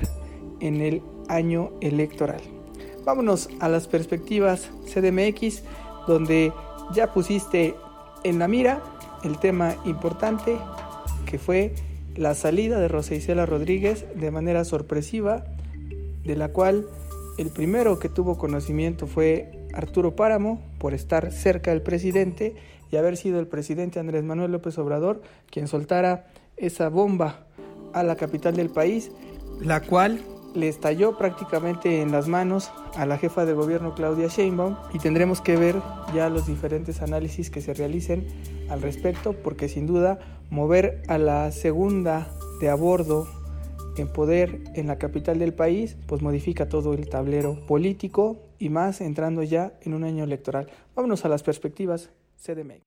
en 0.60 0.82
el 0.82 1.02
año 1.30 1.72
electoral. 1.82 2.42
Vámonos 3.06 3.50
a 3.60 3.70
las 3.70 3.88
perspectivas 3.88 4.70
CDMX, 4.94 5.64
donde 6.08 6.52
ya 6.94 7.14
pusiste 7.14 7.76
en 8.24 8.40
la 8.40 8.48
mira 8.48 8.82
el 9.24 9.40
tema 9.40 9.76
importante 9.86 10.58
que 11.26 11.38
fue 11.38 11.74
la 12.16 12.34
salida 12.34 12.80
de 12.80 12.88
Rosa 12.88 13.16
Isela 13.16 13.46
Rodríguez 13.46 14.06
de 14.16 14.32
manera 14.32 14.66
sorpresiva, 14.66 15.46
de 16.24 16.36
la 16.36 16.50
cual 16.50 16.88
El 17.38 17.52
primero 17.52 18.00
que 18.00 18.10
tuvo 18.10 18.36
conocimiento 18.36 19.06
fue 19.06 19.52
Arturo 19.72 20.16
Páramo 20.16 20.60
por 20.80 20.96
estar 20.96 21.32
cerca 21.32 21.70
del 21.70 21.84
presidente 21.84 22.56
y 22.92 22.96
haber 22.96 23.16
sido 23.16 23.40
el 23.40 23.46
presidente 23.46 24.00
Andrés 24.00 24.24
Manuel 24.24 24.52
López 24.52 24.76
Obrador 24.80 25.22
quien 25.52 25.68
soltara 25.68 26.26
esa 26.58 26.90
bomba 26.90 27.46
a 28.00 28.04
la 28.04 28.16
capital 28.16 28.56
del 28.56 28.70
país, 28.70 29.12
la 29.62 29.82
cual 29.82 30.22
le 30.54 30.68
estalló 30.68 31.18
prácticamente 31.18 32.02
en 32.02 32.12
las 32.12 32.28
manos 32.28 32.72
a 32.96 33.06
la 33.06 33.18
jefa 33.18 33.46
de 33.46 33.54
gobierno 33.54 33.94
Claudia 33.94 34.28
Sheinbaum 34.28 34.76
y 34.94 35.00
tendremos 35.00 35.40
que 35.40 35.56
ver 35.56 35.76
ya 36.16 36.30
los 36.30 36.48
diferentes 36.48 37.02
análisis 37.02 37.50
que 37.50 37.62
se 37.62 37.74
realicen 37.74 38.28
al 38.70 38.82
respecto 38.82 39.34
porque 39.34 39.70
sin 39.70 39.86
duda 39.86 40.20
mover 40.50 41.04
a 41.08 41.18
la 41.18 41.52
segunda 41.52 42.32
de 42.60 42.70
a 42.70 42.76
bordo 42.76 43.28
en 43.98 44.08
poder 44.08 44.64
en 44.74 44.88
la 44.88 44.98
capital 44.98 45.38
del 45.38 45.54
país 45.54 45.96
pues 46.08 46.22
modifica 46.22 46.68
todo 46.70 46.94
el 46.94 47.08
tablero 47.08 47.66
político 47.68 48.38
y 48.58 48.70
más 48.70 49.02
entrando 49.02 49.44
ya 49.44 49.74
en 49.82 49.94
un 49.94 50.04
año 50.04 50.24
electoral. 50.24 50.68
Vámonos 50.96 51.24
a 51.26 51.30
las 51.30 51.44
perspectivas 51.44 52.10
CDMX. 52.42 52.86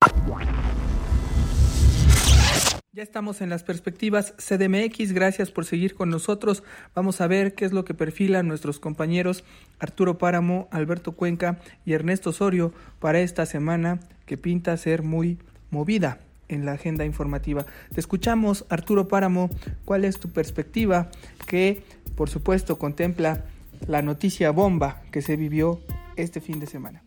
Estamos 3.01 3.41
en 3.41 3.49
las 3.49 3.63
perspectivas 3.63 4.35
CDMX, 4.37 5.13
gracias 5.13 5.51
por 5.51 5.65
seguir 5.65 5.95
con 5.95 6.11
nosotros. 6.11 6.63
Vamos 6.95 7.23
a 7.23 7.27
ver 7.27 7.55
qué 7.55 7.65
es 7.65 7.73
lo 7.73 7.83
que 7.83 7.95
perfilan 7.95 8.47
nuestros 8.47 8.79
compañeros 8.79 9.43
Arturo 9.79 10.19
Páramo, 10.19 10.69
Alberto 10.71 11.13
Cuenca 11.13 11.59
y 11.87 11.95
Ernesto 11.95 12.29
Osorio 12.29 12.75
para 12.99 13.21
esta 13.21 13.47
semana 13.47 14.01
que 14.27 14.37
pinta 14.37 14.77
ser 14.77 15.03
muy 15.03 15.39
movida 15.71 16.21
en 16.49 16.67
la 16.67 16.73
agenda 16.73 17.07
informativa. 17.07 17.65
Te 17.91 18.01
escuchamos, 18.01 18.67
Arturo 18.69 19.09
Páramo, 19.09 19.49
¿cuál 19.87 20.05
es 20.05 20.21
tu 20.21 20.29
perspectiva 20.29 21.11
que 21.47 21.83
por 22.17 22.29
supuesto 22.29 22.79
contempla 22.79 23.47
la 23.87 24.03
noticia 24.03 24.51
bomba 24.51 25.01
que 25.11 25.23
se 25.23 25.37
vivió 25.37 25.81
este 26.17 26.43
fin 26.43 26.61
de 26.61 26.67
semana? 26.67 27.03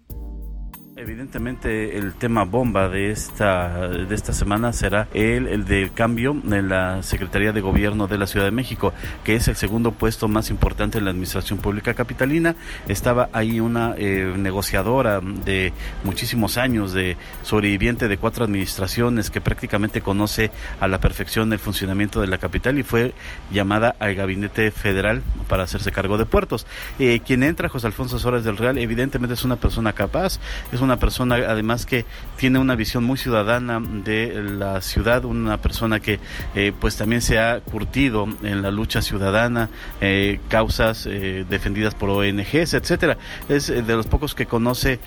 Evidentemente 0.96 1.98
el 1.98 2.14
tema 2.14 2.44
bomba 2.44 2.88
de 2.88 3.10
esta, 3.10 3.88
de 3.88 4.14
esta 4.14 4.32
semana 4.32 4.74
será 4.74 5.08
el, 5.14 5.48
el 5.48 5.66
del 5.66 5.92
cambio 5.92 6.32
en 6.32 6.70
la 6.70 7.02
Secretaría 7.02 7.52
de 7.52 7.62
Gobierno 7.62 8.06
de 8.06 8.20
la 8.20 8.28
Ciudad 8.28 8.46
de 8.46 8.52
México, 8.52 8.94
que 9.24 9.36
es 9.36 9.48
el 9.48 9.56
segundo 9.56 9.92
puesto 9.92 10.28
más 10.28 10.52
importante 10.52 11.00
en 11.00 11.06
la 11.06 11.10
Administración 11.10 11.58
Pública 11.58 11.96
Capitalina. 11.96 12.56
Estaba 12.88 13.30
ahí 13.34 13.60
una 13.60 13.96
eh, 13.98 14.36
negociadora 14.38 15.20
de 15.20 15.74
muchísimos 16.04 16.60
años, 16.60 16.94
de 16.94 17.18
sobreviviente 17.42 18.08
de 18.08 18.18
cuatro 18.18 18.46
administraciones, 18.46 19.32
que 19.32 19.42
prácticamente 19.42 20.02
conoce 20.02 20.52
a 20.80 20.88
la 20.88 21.00
perfección 21.00 21.52
el 21.54 21.60
funcionamiento 21.60 22.22
de 22.22 22.28
la 22.28 22.38
capital 22.38 22.78
y 22.78 22.84
fue 22.84 23.16
llamada 23.52 23.96
al 23.98 24.14
Gabinete 24.14 24.70
Federal 24.70 25.24
para 25.50 25.64
hacerse 25.64 25.92
cargo 25.92 26.20
de 26.20 26.28
puertos. 26.28 26.68
Eh, 27.00 27.22
quien 27.26 27.42
entra, 27.42 27.68
José 27.68 27.88
Alfonso 27.88 28.20
Suárez 28.20 28.44
del 28.44 28.58
Real, 28.58 28.78
evidentemente 28.78 29.34
es 29.34 29.44
una 29.44 29.56
persona 29.56 29.94
capaz, 29.94 30.40
es 30.72 30.83
una 30.84 30.98
persona 30.98 31.36
además 31.36 31.86
que 31.86 32.06
tiene 32.38 32.60
una 32.60 32.76
visión 32.76 33.04
muy 33.04 33.18
ciudadana 33.18 33.82
de 33.82 34.44
la 34.44 34.82
ciudad, 34.82 35.26
una 35.26 35.58
persona 35.58 36.00
que 36.00 36.20
eh, 36.56 36.74
pues 36.80 36.98
también 36.98 37.22
se 37.22 37.40
ha 37.40 37.60
curtido 37.62 38.28
en 38.44 38.62
la 38.62 38.72
lucha 38.72 39.02
ciudadana, 39.02 39.70
eh, 40.02 40.40
causas 40.50 41.08
eh, 41.08 41.46
defendidas 41.50 41.96
por 41.96 42.10
ONGs, 42.10 42.74
etcétera. 42.74 43.18
Es 43.50 43.68
de 43.68 43.96
los 43.96 44.08
pocos 44.08 44.36
que 44.36 44.46
conoce 44.46 45.00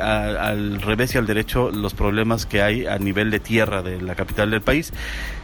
al 0.00 0.80
revés 0.80 1.14
y 1.14 1.18
al 1.18 1.26
derecho 1.26 1.70
los 1.70 1.94
problemas 1.94 2.46
que 2.46 2.62
hay 2.62 2.86
a 2.86 2.98
nivel 2.98 3.30
de 3.30 3.40
tierra 3.40 3.82
de 3.82 4.00
la 4.00 4.14
capital 4.14 4.50
del 4.50 4.60
país. 4.60 4.92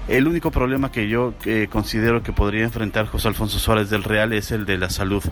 El 0.09 0.27
único 0.27 0.51
problema 0.51 0.90
que 0.90 1.09
yo 1.09 1.35
considero 1.71 2.23
que 2.23 2.33
podría 2.33 2.64
enfrentar 2.64 3.07
José 3.07 3.29
Alfonso 3.29 3.59
Suárez 3.59 3.90
del 3.90 4.03
Real 4.03 4.33
es 4.33 4.51
el 4.51 4.64
de 4.64 4.79
la 4.79 4.90
salud. 4.90 5.23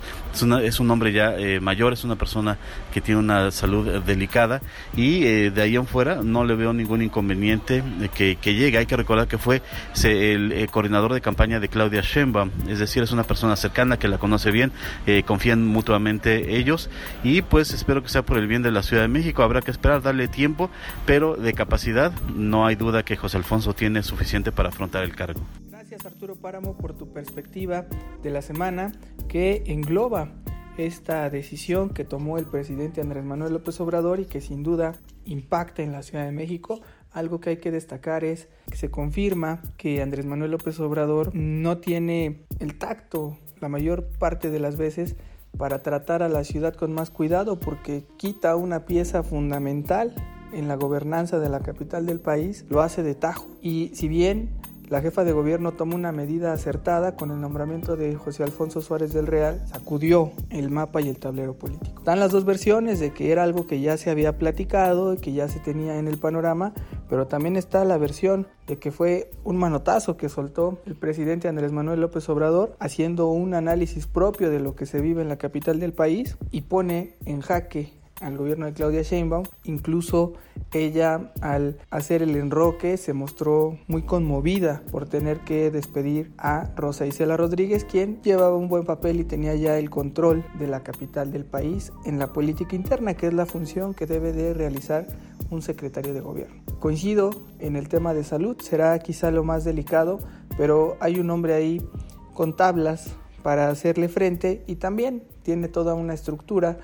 Es, 0.62 0.80
un 0.80 0.90
hombre 0.90 1.12
ya 1.12 1.34
mayor, 1.60 1.92
es 1.92 2.04
una 2.04 2.16
persona 2.16 2.58
que 2.92 3.00
tiene 3.00 3.20
una 3.20 3.50
salud 3.50 4.02
delicada 4.02 4.60
y 4.96 5.24
eh, 5.24 5.50
de 5.50 5.62
ahí 5.62 5.76
en 5.76 5.86
fuera 5.86 6.20
no 6.22 6.44
le 6.44 6.54
veo 6.54 6.72
ningún 6.72 7.02
inconveniente 7.02 7.82
que, 8.14 8.36
llegue. 8.42 8.78
Hay 8.78 8.86
que 8.86 8.96
recordar 8.96 9.28
que 9.28 9.38
fue 9.38 9.62
el, 10.04 10.52
eh, 10.52 10.68
coordinador 10.68 11.12
de 11.12 11.20
campaña 11.20 11.60
de 11.60 11.68
Claudia 11.68 12.00
Sheinbaum, 12.00 12.50
es 12.68 12.78
decir, 12.78 13.02
es 13.02 13.12
una 13.12 13.24
persona 13.24 13.56
cercana 13.56 13.98
que 13.98 14.08
la 14.08 14.18
conoce 14.18 14.50
bien, 14.50 14.72
eh, 15.06 15.22
confían 15.24 15.66
mutuamente 15.66 16.56
ellos 16.56 16.90
y 17.22 17.42
pues 17.42 17.72
espero 17.72 18.02
que 18.02 18.08
sea 18.08 18.22
por 18.22 18.38
el 18.38 18.46
bien 18.46 18.62
de 18.62 18.70
la 18.70 18.82
Ciudad 18.82 19.02
de 19.02 19.08
México. 19.08 19.42
Habrá 19.42 19.62
que 19.62 19.70
esperar, 19.70 20.02
darle 20.02 20.28
tiempo, 20.28 20.70
pero 21.04 21.36
de 21.36 21.52
capacidad 21.52 22.12
no 22.34 22.66
hay 22.66 22.76
duda 22.76 23.04
que 23.04 23.16
José 23.16 23.36
Alfonso 23.36 23.74
tiene 23.74 24.02
suficiente 24.02 24.52
para 24.52 24.65
afrontar 24.68 25.04
el 25.04 25.14
cargo. 25.14 25.40
Gracias 25.70 26.06
Arturo 26.06 26.36
Páramo 26.36 26.76
por 26.76 26.94
tu 26.94 27.12
perspectiva 27.12 27.86
de 28.22 28.30
la 28.30 28.42
semana 28.42 28.92
que 29.28 29.62
engloba 29.66 30.32
esta 30.78 31.30
decisión 31.30 31.90
que 31.90 32.04
tomó 32.04 32.38
el 32.38 32.46
presidente 32.46 33.00
Andrés 33.00 33.24
Manuel 33.24 33.54
López 33.54 33.80
Obrador 33.80 34.20
y 34.20 34.26
que 34.26 34.40
sin 34.40 34.62
duda 34.62 34.94
impacta 35.24 35.82
en 35.82 35.92
la 35.92 36.02
Ciudad 36.02 36.24
de 36.24 36.32
México. 36.32 36.80
Algo 37.12 37.40
que 37.40 37.50
hay 37.50 37.56
que 37.58 37.70
destacar 37.70 38.24
es 38.24 38.48
que 38.70 38.76
se 38.76 38.90
confirma 38.90 39.62
que 39.76 40.02
Andrés 40.02 40.26
Manuel 40.26 40.50
López 40.50 40.78
Obrador 40.80 41.34
no 41.34 41.78
tiene 41.78 42.44
el 42.58 42.76
tacto 42.78 43.38
la 43.60 43.68
mayor 43.68 44.06
parte 44.18 44.50
de 44.50 44.60
las 44.60 44.76
veces 44.76 45.16
para 45.56 45.82
tratar 45.82 46.22
a 46.22 46.28
la 46.28 46.44
ciudad 46.44 46.74
con 46.74 46.92
más 46.92 47.10
cuidado 47.10 47.58
porque 47.58 48.04
quita 48.18 48.56
una 48.56 48.84
pieza 48.84 49.22
fundamental 49.22 50.14
en 50.52 50.68
la 50.68 50.76
gobernanza 50.76 51.38
de 51.38 51.48
la 51.48 51.60
capital 51.60 52.06
del 52.06 52.20
país, 52.20 52.64
lo 52.68 52.80
hace 52.80 53.02
de 53.02 53.14
tajo. 53.14 53.46
Y 53.60 53.90
si 53.94 54.08
bien 54.08 54.50
la 54.88 55.00
jefa 55.00 55.24
de 55.24 55.32
gobierno 55.32 55.72
tomó 55.72 55.96
una 55.96 56.12
medida 56.12 56.52
acertada 56.52 57.16
con 57.16 57.32
el 57.32 57.40
nombramiento 57.40 57.96
de 57.96 58.14
José 58.14 58.44
Alfonso 58.44 58.80
Suárez 58.80 59.12
del 59.12 59.26
Real, 59.26 59.60
sacudió 59.66 60.30
el 60.50 60.70
mapa 60.70 61.00
y 61.00 61.08
el 61.08 61.18
tablero 61.18 61.54
político. 61.54 61.98
Están 61.98 62.20
las 62.20 62.30
dos 62.30 62.44
versiones 62.44 63.00
de 63.00 63.12
que 63.12 63.32
era 63.32 63.42
algo 63.42 63.66
que 63.66 63.80
ya 63.80 63.96
se 63.96 64.10
había 64.10 64.38
platicado 64.38 65.14
y 65.14 65.16
que 65.16 65.32
ya 65.32 65.48
se 65.48 65.58
tenía 65.58 65.98
en 65.98 66.06
el 66.06 66.18
panorama, 66.18 66.72
pero 67.08 67.26
también 67.26 67.56
está 67.56 67.84
la 67.84 67.98
versión 67.98 68.46
de 68.68 68.78
que 68.78 68.92
fue 68.92 69.30
un 69.42 69.56
manotazo 69.56 70.16
que 70.16 70.28
soltó 70.28 70.80
el 70.86 70.94
presidente 70.94 71.48
Andrés 71.48 71.72
Manuel 71.72 72.00
López 72.00 72.28
Obrador 72.28 72.76
haciendo 72.78 73.28
un 73.28 73.54
análisis 73.54 74.06
propio 74.06 74.50
de 74.50 74.60
lo 74.60 74.76
que 74.76 74.86
se 74.86 75.00
vive 75.00 75.20
en 75.20 75.28
la 75.28 75.36
capital 75.36 75.80
del 75.80 75.94
país 75.94 76.36
y 76.52 76.62
pone 76.62 77.16
en 77.24 77.40
jaque 77.40 77.92
al 78.20 78.36
gobierno 78.36 78.66
de 78.66 78.72
Claudia 78.72 79.02
Sheinbaum. 79.02 79.44
Incluso 79.64 80.34
ella 80.72 81.32
al 81.40 81.78
hacer 81.90 82.22
el 82.22 82.36
enroque 82.36 82.96
se 82.96 83.12
mostró 83.12 83.78
muy 83.86 84.02
conmovida 84.02 84.82
por 84.90 85.08
tener 85.08 85.40
que 85.40 85.70
despedir 85.70 86.32
a 86.38 86.70
Rosa 86.76 87.06
Isela 87.06 87.36
Rodríguez, 87.36 87.84
quien 87.84 88.22
llevaba 88.22 88.56
un 88.56 88.68
buen 88.68 88.84
papel 88.84 89.20
y 89.20 89.24
tenía 89.24 89.54
ya 89.54 89.78
el 89.78 89.90
control 89.90 90.44
de 90.58 90.66
la 90.66 90.82
capital 90.82 91.32
del 91.32 91.44
país 91.44 91.92
en 92.04 92.18
la 92.18 92.32
política 92.32 92.76
interna, 92.76 93.14
que 93.14 93.26
es 93.26 93.34
la 93.34 93.46
función 93.46 93.94
que 93.94 94.06
debe 94.06 94.32
de 94.32 94.54
realizar 94.54 95.06
un 95.50 95.62
secretario 95.62 96.12
de 96.14 96.20
gobierno. 96.20 96.62
Coincido 96.80 97.30
en 97.58 97.76
el 97.76 97.88
tema 97.88 98.14
de 98.14 98.24
salud, 98.24 98.56
será 98.60 98.98
quizá 98.98 99.30
lo 99.30 99.44
más 99.44 99.64
delicado, 99.64 100.18
pero 100.56 100.96
hay 101.00 101.20
un 101.20 101.30
hombre 101.30 101.54
ahí 101.54 101.86
con 102.34 102.56
tablas 102.56 103.14
para 103.42 103.68
hacerle 103.70 104.08
frente 104.08 104.64
y 104.66 104.76
también 104.76 105.22
tiene 105.42 105.68
toda 105.68 105.94
una 105.94 106.14
estructura 106.14 106.78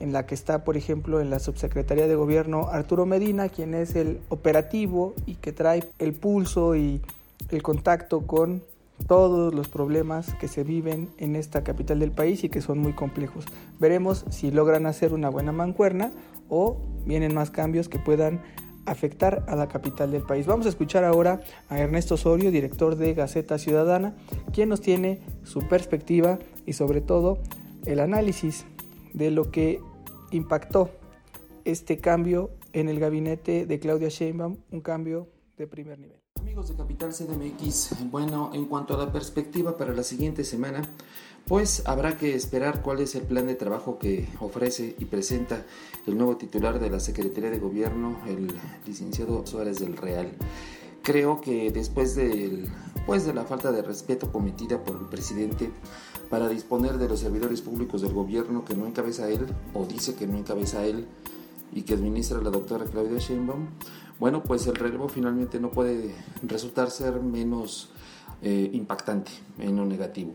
en 0.00 0.12
la 0.12 0.26
que 0.26 0.34
está, 0.34 0.64
por 0.64 0.76
ejemplo, 0.76 1.20
en 1.20 1.30
la 1.30 1.38
subsecretaría 1.38 2.06
de 2.06 2.14
gobierno 2.14 2.68
Arturo 2.68 3.06
Medina, 3.06 3.48
quien 3.48 3.74
es 3.74 3.94
el 3.94 4.20
operativo 4.28 5.14
y 5.26 5.34
que 5.36 5.52
trae 5.52 5.84
el 5.98 6.12
pulso 6.12 6.76
y 6.76 7.00
el 7.50 7.62
contacto 7.62 8.26
con 8.26 8.62
todos 9.06 9.54
los 9.54 9.68
problemas 9.68 10.34
que 10.34 10.48
se 10.48 10.64
viven 10.64 11.08
en 11.18 11.36
esta 11.36 11.62
capital 11.62 12.00
del 12.00 12.10
país 12.10 12.42
y 12.44 12.48
que 12.48 12.60
son 12.60 12.78
muy 12.78 12.92
complejos. 12.92 13.44
Veremos 13.78 14.24
si 14.30 14.50
logran 14.50 14.86
hacer 14.86 15.12
una 15.12 15.28
buena 15.28 15.52
mancuerna 15.52 16.12
o 16.48 16.80
vienen 17.06 17.34
más 17.34 17.50
cambios 17.50 17.88
que 17.88 17.98
puedan 17.98 18.40
afectar 18.86 19.44
a 19.48 19.54
la 19.54 19.68
capital 19.68 20.10
del 20.10 20.22
país. 20.22 20.46
Vamos 20.46 20.66
a 20.66 20.70
escuchar 20.70 21.04
ahora 21.04 21.40
a 21.68 21.78
Ernesto 21.78 22.14
Osorio, 22.14 22.50
director 22.50 22.96
de 22.96 23.14
Gaceta 23.14 23.58
Ciudadana, 23.58 24.14
quien 24.52 24.68
nos 24.68 24.80
tiene 24.80 25.20
su 25.44 25.60
perspectiva 25.68 26.38
y 26.66 26.72
sobre 26.72 27.00
todo 27.00 27.38
el 27.84 28.00
análisis 28.00 28.64
de 29.18 29.32
lo 29.32 29.50
que 29.50 29.82
impactó 30.30 30.90
este 31.64 31.98
cambio 31.98 32.50
en 32.72 32.88
el 32.88 33.00
gabinete 33.00 33.66
de 33.66 33.80
Claudia 33.80 34.08
Sheinbaum, 34.08 34.58
un 34.70 34.80
cambio 34.80 35.28
de 35.56 35.66
primer 35.66 35.98
nivel. 35.98 36.18
Amigos 36.40 36.68
de 36.68 36.76
Capital 36.76 37.12
CDMX, 37.12 38.10
bueno, 38.10 38.52
en 38.54 38.66
cuanto 38.66 38.94
a 38.94 39.04
la 39.04 39.12
perspectiva 39.12 39.76
para 39.76 39.92
la 39.92 40.04
siguiente 40.04 40.44
semana, 40.44 40.82
pues 41.46 41.82
habrá 41.86 42.16
que 42.16 42.34
esperar 42.34 42.80
cuál 42.80 43.00
es 43.00 43.16
el 43.16 43.22
plan 43.22 43.48
de 43.48 43.56
trabajo 43.56 43.98
que 43.98 44.28
ofrece 44.38 44.94
y 44.98 45.04
presenta 45.06 45.66
el 46.06 46.16
nuevo 46.16 46.36
titular 46.36 46.78
de 46.78 46.88
la 46.88 47.00
Secretaría 47.00 47.50
de 47.50 47.58
Gobierno, 47.58 48.20
el 48.28 48.54
licenciado 48.86 49.44
Suárez 49.46 49.80
del 49.80 49.96
Real. 49.96 50.30
Creo 51.02 51.40
que 51.40 51.72
después 51.72 52.16
pues 53.06 53.24
de 53.24 53.34
la 53.34 53.44
falta 53.44 53.72
de 53.72 53.82
respeto 53.82 54.30
cometida 54.30 54.84
por 54.84 54.96
el 54.96 55.06
presidente 55.06 55.70
para 56.30 56.48
disponer 56.48 56.98
de 56.98 57.08
los 57.08 57.20
servidores 57.20 57.60
públicos 57.60 58.02
del 58.02 58.12
gobierno 58.12 58.64
que 58.64 58.74
no 58.74 58.86
encabeza 58.86 59.28
él 59.28 59.46
o 59.74 59.86
dice 59.86 60.14
que 60.14 60.26
no 60.26 60.36
encabeza 60.36 60.84
él 60.84 61.06
y 61.72 61.82
que 61.82 61.94
administra 61.94 62.40
la 62.42 62.50
doctora 62.50 62.84
Claudia 62.84 63.18
Sheinbaum, 63.18 63.68
bueno, 64.18 64.42
pues 64.42 64.66
el 64.66 64.74
relevo 64.74 65.08
finalmente 65.08 65.60
no 65.60 65.70
puede 65.70 66.14
resultar 66.42 66.90
ser 66.90 67.20
menos 67.20 67.90
eh, 68.42 68.70
impactante 68.72 69.30
en 69.58 69.76
lo 69.76 69.84
negativo. 69.84 70.34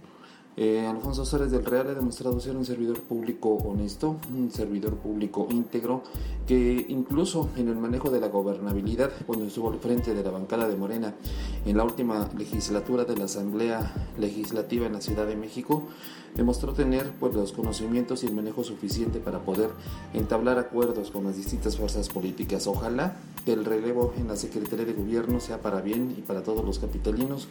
Eh, 0.56 0.86
Alfonso 0.86 1.26
Suárez 1.26 1.50
del 1.50 1.66
Real 1.66 1.88
ha 1.88 1.94
demostrado 1.96 2.39
ser 2.39 2.56
un 2.56 2.63
servidor 2.63 3.00
público 3.00 3.50
honesto, 3.56 4.18
un 4.32 4.52
servidor 4.52 4.96
público 4.98 5.48
íntegro, 5.50 6.04
que 6.46 6.86
incluso 6.89 7.50
en 7.58 7.70
el 7.70 7.76
manejo 7.76 8.12
de 8.12 8.20
la 8.20 8.28
gobernabilidad, 8.28 9.12
cuando 9.26 9.46
estuvo 9.46 9.72
al 9.72 9.80
frente 9.80 10.13
de 10.13 10.24
la 10.24 10.30
bancada 10.30 10.68
de 10.68 10.76
Morena 10.76 11.16
en 11.66 11.76
la 11.76 11.84
última 11.84 12.30
legislatura 12.38 13.04
de 13.04 13.18
la 13.18 13.26
Asamblea 13.26 13.94
Legislativa 14.20 14.86
en 14.86 14.94
la 14.94 15.02
Ciudad 15.02 15.26
de 15.26 15.36
México, 15.36 15.88
demostró 16.36 16.74
tener 16.74 17.12
pues, 17.20 17.34
los 17.34 17.52
conocimientos 17.52 18.24
y 18.24 18.28
el 18.28 18.34
manejo 18.34 18.63
suficiente 18.63 19.20
para 19.20 19.39
poder 19.39 19.70
entablar 20.13 20.60
acuerdos 20.60 21.12
con 21.12 21.24
las 21.24 21.36
distintas 21.36 21.78
fuerzas 21.78 22.10
políticas. 22.10 22.68
Ojalá 22.68 23.18
que 23.46 23.54
el 23.54 23.66
relevo 23.66 24.13
en 24.18 24.28
la 24.28 24.36
Secretaría 24.36 24.86
de 24.86 24.94
Gobierno 24.94 25.39
sea 25.39 25.62
para 25.62 25.82
bien 25.82 26.16
y 26.18 26.22
para 26.22 26.44
todos 26.44 26.63
los 26.63 26.80
capitalinos 26.80 27.48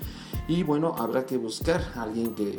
y 0.49 0.63
bueno, 0.63 0.95
habrá 0.99 1.27
que 1.27 1.37
buscar 1.37 1.83
a 1.95 2.03
alguien 2.03 2.35
que 2.35 2.59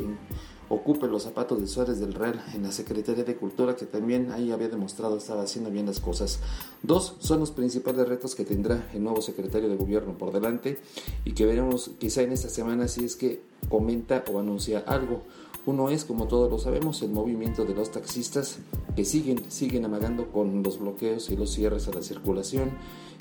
ocupe 0.74 1.06
los 1.06 1.22
zapatos 1.22 1.60
de 1.60 1.66
Suárez 1.66 2.00
del 2.00 2.14
Real 2.14 2.44
en 2.54 2.62
la 2.62 2.72
Secretaría 2.72 3.24
de 3.24 3.36
Cultura, 3.36 3.76
que 3.76 3.86
también 3.86 4.32
ahí 4.32 4.50
había 4.52 4.68
demostrado 4.68 5.16
estaba 5.16 5.42
haciendo 5.42 5.70
bien 5.70 5.86
las 5.86 6.00
cosas. 6.00 6.40
Dos 6.82 7.16
son 7.18 7.40
los 7.40 7.50
principales 7.50 8.08
retos 8.08 8.34
que 8.34 8.44
tendrá 8.44 8.88
el 8.92 9.02
nuevo 9.02 9.22
secretario 9.22 9.68
de 9.68 9.76
Gobierno 9.76 10.18
por 10.18 10.32
delante 10.32 10.78
y 11.24 11.32
que 11.32 11.46
veremos 11.46 11.90
quizá 11.98 12.22
en 12.22 12.32
esta 12.32 12.48
semana 12.48 12.88
si 12.88 13.04
es 13.04 13.16
que 13.16 13.42
comenta 13.68 14.24
o 14.32 14.38
anuncia 14.38 14.80
algo. 14.86 15.22
Uno 15.66 15.88
es, 15.88 16.04
como 16.04 16.26
todos 16.28 16.50
lo 16.50 16.58
sabemos, 16.58 17.00
el 17.02 17.10
movimiento 17.10 17.64
de 17.64 17.74
los 17.74 17.90
taxistas 17.90 18.58
que 18.94 19.04
siguen, 19.06 19.50
siguen 19.50 19.86
amagando 19.86 20.30
con 20.30 20.62
los 20.62 20.78
bloqueos 20.78 21.30
y 21.30 21.36
los 21.36 21.50
cierres 21.52 21.88
a 21.88 21.92
la 21.92 22.02
circulación, 22.02 22.72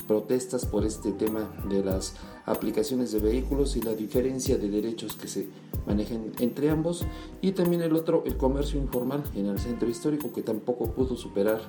protestas 0.03 0.65
por 0.65 0.85
este 0.85 1.11
tema 1.11 1.49
de 1.69 1.83
las 1.83 2.15
aplicaciones 2.45 3.11
de 3.11 3.19
vehículos 3.19 3.75
y 3.75 3.81
la 3.81 3.93
diferencia 3.93 4.57
de 4.57 4.69
derechos 4.69 5.15
que 5.15 5.27
se 5.27 5.47
manejan 5.85 6.31
entre 6.39 6.69
ambos 6.69 7.05
y 7.41 7.53
también 7.53 7.81
el 7.81 7.95
otro, 7.95 8.23
el 8.25 8.37
comercio 8.37 8.79
informal 8.79 9.23
en 9.35 9.47
el 9.47 9.59
centro 9.59 9.89
histórico 9.89 10.31
que 10.31 10.41
tampoco 10.41 10.91
pudo 10.91 11.15
superar 11.15 11.61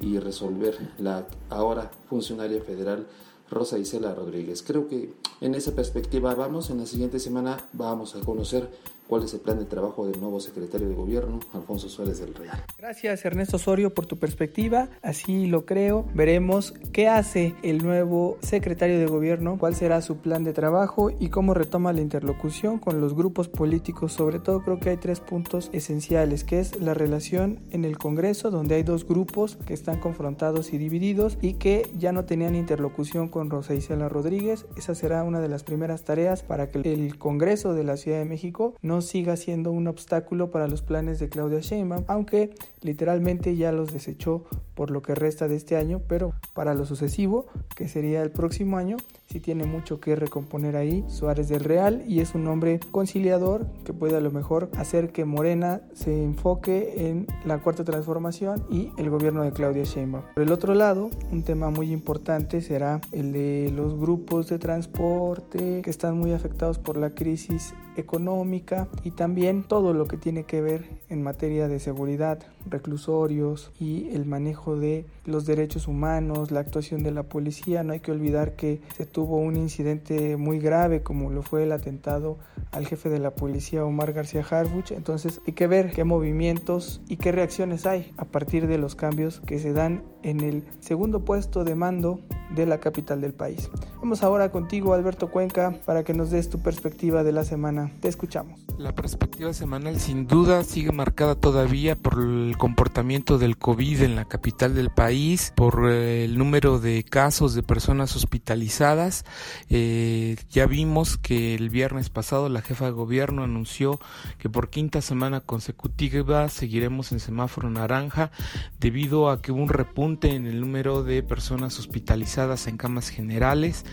y 0.00 0.18
resolver 0.18 0.76
la 0.98 1.26
ahora 1.48 1.90
funcionaria 2.08 2.62
federal 2.62 3.06
Rosa 3.50 3.78
Isela 3.78 4.14
Rodríguez. 4.14 4.62
Creo 4.62 4.88
que 4.88 5.14
en 5.40 5.54
esa 5.54 5.74
perspectiva 5.74 6.34
vamos, 6.34 6.70
en 6.70 6.78
la 6.78 6.86
siguiente 6.86 7.18
semana 7.18 7.58
vamos 7.72 8.16
a 8.16 8.20
conocer 8.20 8.70
cuál 9.12 9.24
es 9.24 9.34
el 9.34 9.40
plan 9.40 9.58
de 9.58 9.66
trabajo 9.66 10.06
del 10.06 10.18
nuevo 10.22 10.40
secretario 10.40 10.88
de 10.88 10.94
gobierno, 10.94 11.38
Alfonso 11.52 11.90
Suárez 11.90 12.20
del 12.20 12.34
Real. 12.34 12.64
Gracias 12.78 13.22
Ernesto 13.26 13.56
Osorio 13.56 13.92
por 13.92 14.06
tu 14.06 14.16
perspectiva, 14.16 14.88
así 15.02 15.48
lo 15.48 15.66
creo. 15.66 16.06
Veremos 16.14 16.72
qué 16.94 17.08
hace 17.08 17.54
el 17.62 17.84
nuevo 17.84 18.38
secretario 18.40 18.98
de 18.98 19.04
gobierno, 19.04 19.58
cuál 19.58 19.74
será 19.74 20.00
su 20.00 20.16
plan 20.16 20.44
de 20.44 20.54
trabajo 20.54 21.10
y 21.10 21.28
cómo 21.28 21.52
retoma 21.52 21.92
la 21.92 22.00
interlocución 22.00 22.78
con 22.78 23.02
los 23.02 23.14
grupos 23.14 23.48
políticos. 23.48 24.14
Sobre 24.14 24.38
todo 24.38 24.62
creo 24.62 24.80
que 24.80 24.88
hay 24.88 24.96
tres 24.96 25.20
puntos 25.20 25.68
esenciales, 25.74 26.42
que 26.42 26.60
es 26.60 26.80
la 26.80 26.94
relación 26.94 27.60
en 27.70 27.84
el 27.84 27.98
Congreso, 27.98 28.50
donde 28.50 28.76
hay 28.76 28.82
dos 28.82 29.06
grupos 29.06 29.58
que 29.66 29.74
están 29.74 30.00
confrontados 30.00 30.72
y 30.72 30.78
divididos 30.78 31.36
y 31.42 31.52
que 31.54 31.90
ya 31.98 32.12
no 32.12 32.24
tenían 32.24 32.54
interlocución 32.54 33.28
con 33.28 33.50
Rosa 33.50 33.74
Isela 33.74 34.08
Rodríguez. 34.08 34.64
Esa 34.74 34.94
será 34.94 35.22
una 35.22 35.40
de 35.40 35.50
las 35.50 35.64
primeras 35.64 36.02
tareas 36.02 36.42
para 36.42 36.70
que 36.70 36.78
el 36.78 37.18
Congreso 37.18 37.74
de 37.74 37.84
la 37.84 37.98
Ciudad 37.98 38.18
de 38.18 38.24
México 38.24 38.74
no 38.80 39.01
siga 39.02 39.36
siendo 39.36 39.72
un 39.72 39.88
obstáculo 39.88 40.50
para 40.50 40.68
los 40.68 40.82
planes 40.82 41.18
de 41.18 41.28
Claudia 41.28 41.60
Sheinbaum, 41.60 42.04
aunque 42.06 42.54
literalmente 42.80 43.56
ya 43.56 43.72
los 43.72 43.92
desechó 43.92 44.44
por 44.74 44.90
lo 44.90 45.02
que 45.02 45.14
resta 45.14 45.48
de 45.48 45.56
este 45.56 45.76
año, 45.76 46.00
pero 46.08 46.32
para 46.54 46.74
lo 46.74 46.86
sucesivo, 46.86 47.46
que 47.76 47.88
sería 47.88 48.22
el 48.22 48.30
próximo 48.30 48.78
año, 48.78 48.96
sí 49.26 49.40
tiene 49.40 49.64
mucho 49.64 50.00
que 50.00 50.16
recomponer 50.16 50.76
ahí 50.76 51.04
Suárez 51.08 51.48
del 51.48 51.64
Real 51.64 52.02
y 52.06 52.20
es 52.20 52.34
un 52.34 52.46
hombre 52.46 52.80
conciliador 52.90 53.66
que 53.84 53.92
puede 53.92 54.16
a 54.16 54.20
lo 54.20 54.30
mejor 54.30 54.70
hacer 54.76 55.12
que 55.12 55.24
Morena 55.24 55.82
se 55.94 56.22
enfoque 56.22 57.08
en 57.08 57.26
la 57.44 57.58
cuarta 57.58 57.84
transformación 57.84 58.64
y 58.70 58.90
el 58.96 59.10
gobierno 59.10 59.42
de 59.42 59.52
Claudia 59.52 59.84
Sheinbaum. 59.84 60.24
Por 60.34 60.42
el 60.42 60.52
otro 60.52 60.74
lado, 60.74 61.10
un 61.30 61.42
tema 61.42 61.70
muy 61.70 61.92
importante 61.92 62.60
será 62.60 63.00
el 63.12 63.32
de 63.32 63.72
los 63.74 63.98
grupos 63.98 64.48
de 64.48 64.58
transporte 64.58 65.82
que 65.82 65.90
están 65.90 66.18
muy 66.18 66.32
afectados 66.32 66.78
por 66.78 66.96
la 66.96 67.10
crisis 67.10 67.74
económica 67.96 68.88
y 69.04 69.12
también 69.12 69.64
todo 69.64 69.92
lo 69.92 70.06
que 70.06 70.16
tiene 70.16 70.44
que 70.44 70.60
ver 70.60 70.88
en 71.08 71.22
materia 71.22 71.68
de 71.68 71.78
seguridad, 71.80 72.38
reclusorios 72.68 73.72
y 73.78 74.08
el 74.10 74.26
manejo 74.26 74.76
de 74.76 75.06
los 75.24 75.46
derechos 75.46 75.88
humanos, 75.88 76.50
la 76.50 76.60
actuación 76.60 77.02
de 77.02 77.10
la 77.10 77.24
policía. 77.24 77.82
No 77.82 77.92
hay 77.92 78.00
que 78.00 78.12
olvidar 78.12 78.56
que 78.56 78.80
se 78.96 79.06
tuvo 79.06 79.36
un 79.36 79.56
incidente 79.56 80.36
muy 80.36 80.58
grave 80.58 81.02
como 81.02 81.30
lo 81.30 81.42
fue 81.42 81.64
el 81.64 81.72
atentado 81.72 82.38
al 82.70 82.86
jefe 82.86 83.08
de 83.08 83.18
la 83.18 83.32
policía 83.32 83.84
Omar 83.84 84.12
García 84.12 84.44
Harbuch. 84.48 84.92
Entonces 84.92 85.40
hay 85.46 85.52
que 85.52 85.66
ver 85.66 85.92
qué 85.92 86.04
movimientos 86.04 87.00
y 87.08 87.16
qué 87.16 87.32
reacciones 87.32 87.86
hay 87.86 88.12
a 88.16 88.24
partir 88.24 88.66
de 88.66 88.78
los 88.78 88.94
cambios 88.94 89.40
que 89.40 89.58
se 89.58 89.72
dan 89.72 90.02
en 90.22 90.40
el 90.40 90.64
segundo 90.80 91.24
puesto 91.24 91.64
de 91.64 91.74
mando 91.74 92.20
de 92.54 92.66
la 92.66 92.78
capital 92.78 93.20
del 93.20 93.34
país. 93.34 93.70
Vamos 94.00 94.22
ahora 94.22 94.50
contigo 94.50 94.94
Alberto 94.94 95.30
Cuenca 95.30 95.78
para 95.84 96.04
que 96.04 96.14
nos 96.14 96.30
des 96.30 96.48
tu 96.48 96.60
perspectiva 96.60 97.24
de 97.24 97.32
la 97.32 97.44
semana. 97.44 97.92
Te 98.00 98.08
escuchamos. 98.08 98.60
La 98.78 98.94
perspectiva 98.94 99.52
semanal 99.52 100.00
sin 100.00 100.26
duda 100.26 100.64
sigue 100.64 100.92
marcada 100.92 101.34
todavía 101.34 101.94
por 101.94 102.14
el 102.14 102.56
comportamiento 102.58 103.38
del 103.38 103.56
COVID 103.56 104.02
en 104.02 104.16
la 104.16 104.24
capital 104.24 104.74
del 104.74 104.90
país, 104.90 105.52
por 105.54 105.88
eh, 105.88 106.24
el 106.24 106.36
número 106.36 106.80
de 106.80 107.04
casos 107.04 107.54
de 107.54 107.62
personas 107.62 108.16
hospitalizadas. 108.16 109.24
Eh, 109.68 110.36
ya 110.50 110.66
vimos 110.66 111.16
que 111.16 111.54
el 111.54 111.70
viernes 111.70 112.10
pasado 112.10 112.48
la 112.48 112.62
jefa 112.62 112.86
de 112.86 112.90
gobierno 112.90 113.44
anunció 113.44 114.00
que 114.38 114.48
por 114.48 114.70
quinta 114.70 115.00
semana 115.00 115.40
consecutiva 115.40 116.48
seguiremos 116.48 117.12
en 117.12 117.20
semáforo 117.20 117.70
naranja 117.70 118.32
debido 118.80 119.30
a 119.30 119.42
que 119.42 119.52
hubo 119.52 119.62
un 119.62 119.68
repunte 119.68 120.34
en 120.34 120.46
el 120.46 120.60
número 120.60 121.04
de 121.04 121.22
personas 121.22 121.78
hospitalizadas 121.78 122.66
en 122.66 122.78
camas 122.78 123.10
generales 123.10 123.84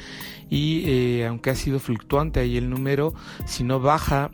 y 0.49 0.83
eh, 0.87 1.27
aunque 1.27 1.51
ha 1.51 1.55
sido 1.55 1.79
fluctuante 1.79 2.39
ahí 2.39 2.57
el 2.57 2.69
número, 2.69 3.13
si 3.45 3.63
no 3.63 3.79
baja 3.79 4.31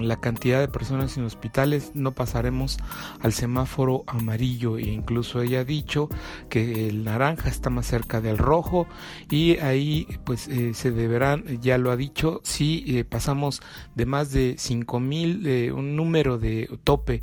la 0.00 0.20
cantidad 0.20 0.60
de 0.60 0.68
personas 0.68 1.16
en 1.16 1.24
hospitales 1.24 1.92
no 1.94 2.12
pasaremos 2.12 2.78
al 3.20 3.32
semáforo 3.32 4.04
amarillo. 4.06 4.78
E 4.78 4.82
incluso 4.82 5.42
ella 5.42 5.60
ha 5.60 5.64
dicho 5.64 6.08
que 6.48 6.88
el 6.88 7.04
naranja 7.04 7.48
está 7.48 7.70
más 7.70 7.86
cerca 7.86 8.20
del 8.20 8.38
rojo 8.38 8.86
y 9.30 9.58
ahí 9.58 10.06
pues 10.24 10.48
eh, 10.48 10.74
se 10.74 10.90
deberán 10.90 11.60
ya 11.60 11.78
lo 11.78 11.90
ha 11.90 11.96
dicho 11.96 12.40
si 12.44 12.84
eh, 12.86 13.04
pasamos 13.04 13.60
de 13.94 14.06
más 14.06 14.30
de 14.32 14.56
5000 14.58 15.72
un 15.72 15.96
número 15.96 16.38
de 16.38 16.68
tope 16.84 17.22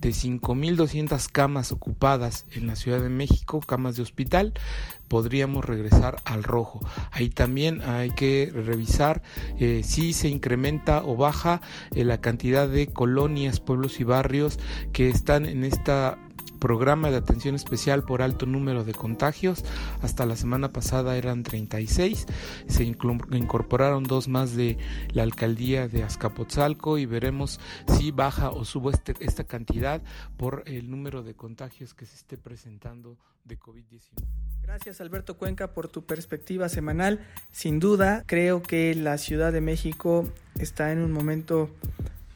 de 0.00 0.12
5200 0.12 1.28
camas 1.28 1.72
ocupadas 1.72 2.46
en 2.52 2.66
la 2.66 2.76
Ciudad 2.76 3.00
de 3.00 3.08
México 3.08 3.60
camas 3.60 3.96
de 3.96 4.02
hospital 4.02 4.52
podríamos 5.12 5.66
regresar 5.66 6.22
al 6.24 6.42
rojo. 6.42 6.80
Ahí 7.10 7.28
también 7.28 7.82
hay 7.82 8.12
que 8.12 8.50
revisar 8.50 9.22
eh, 9.58 9.82
si 9.84 10.14
se 10.14 10.30
incrementa 10.30 11.04
o 11.04 11.16
baja 11.16 11.60
eh, 11.94 12.02
la 12.02 12.22
cantidad 12.22 12.66
de 12.66 12.86
colonias, 12.86 13.60
pueblos 13.60 14.00
y 14.00 14.04
barrios 14.04 14.58
que 14.94 15.10
están 15.10 15.44
en 15.44 15.64
esta 15.64 16.16
programa 16.62 17.10
de 17.10 17.16
atención 17.16 17.56
especial 17.56 18.04
por 18.04 18.22
alto 18.22 18.46
número 18.46 18.84
de 18.84 18.94
contagios. 18.94 19.64
Hasta 20.00 20.26
la 20.26 20.36
semana 20.36 20.72
pasada 20.72 21.16
eran 21.16 21.42
36. 21.42 22.24
Se 22.68 22.84
incorporaron 22.84 24.04
dos 24.04 24.28
más 24.28 24.54
de 24.54 24.78
la 25.10 25.24
alcaldía 25.24 25.88
de 25.88 26.04
Azcapotzalco 26.04 26.98
y 26.98 27.06
veremos 27.06 27.58
si 27.98 28.12
baja 28.12 28.50
o 28.50 28.64
sube 28.64 28.92
este, 28.92 29.16
esta 29.18 29.42
cantidad 29.42 30.02
por 30.36 30.62
el 30.66 30.88
número 30.88 31.24
de 31.24 31.34
contagios 31.34 31.94
que 31.94 32.06
se 32.06 32.14
esté 32.14 32.38
presentando 32.38 33.18
de 33.44 33.58
COVID-19. 33.58 34.22
Gracias 34.62 35.00
Alberto 35.00 35.36
Cuenca 35.36 35.72
por 35.72 35.88
tu 35.88 36.06
perspectiva 36.06 36.68
semanal. 36.68 37.26
Sin 37.50 37.80
duda, 37.80 38.22
creo 38.26 38.62
que 38.62 38.94
la 38.94 39.18
Ciudad 39.18 39.52
de 39.52 39.60
México 39.60 40.28
está 40.60 40.92
en 40.92 41.00
un 41.00 41.10
momento 41.10 41.70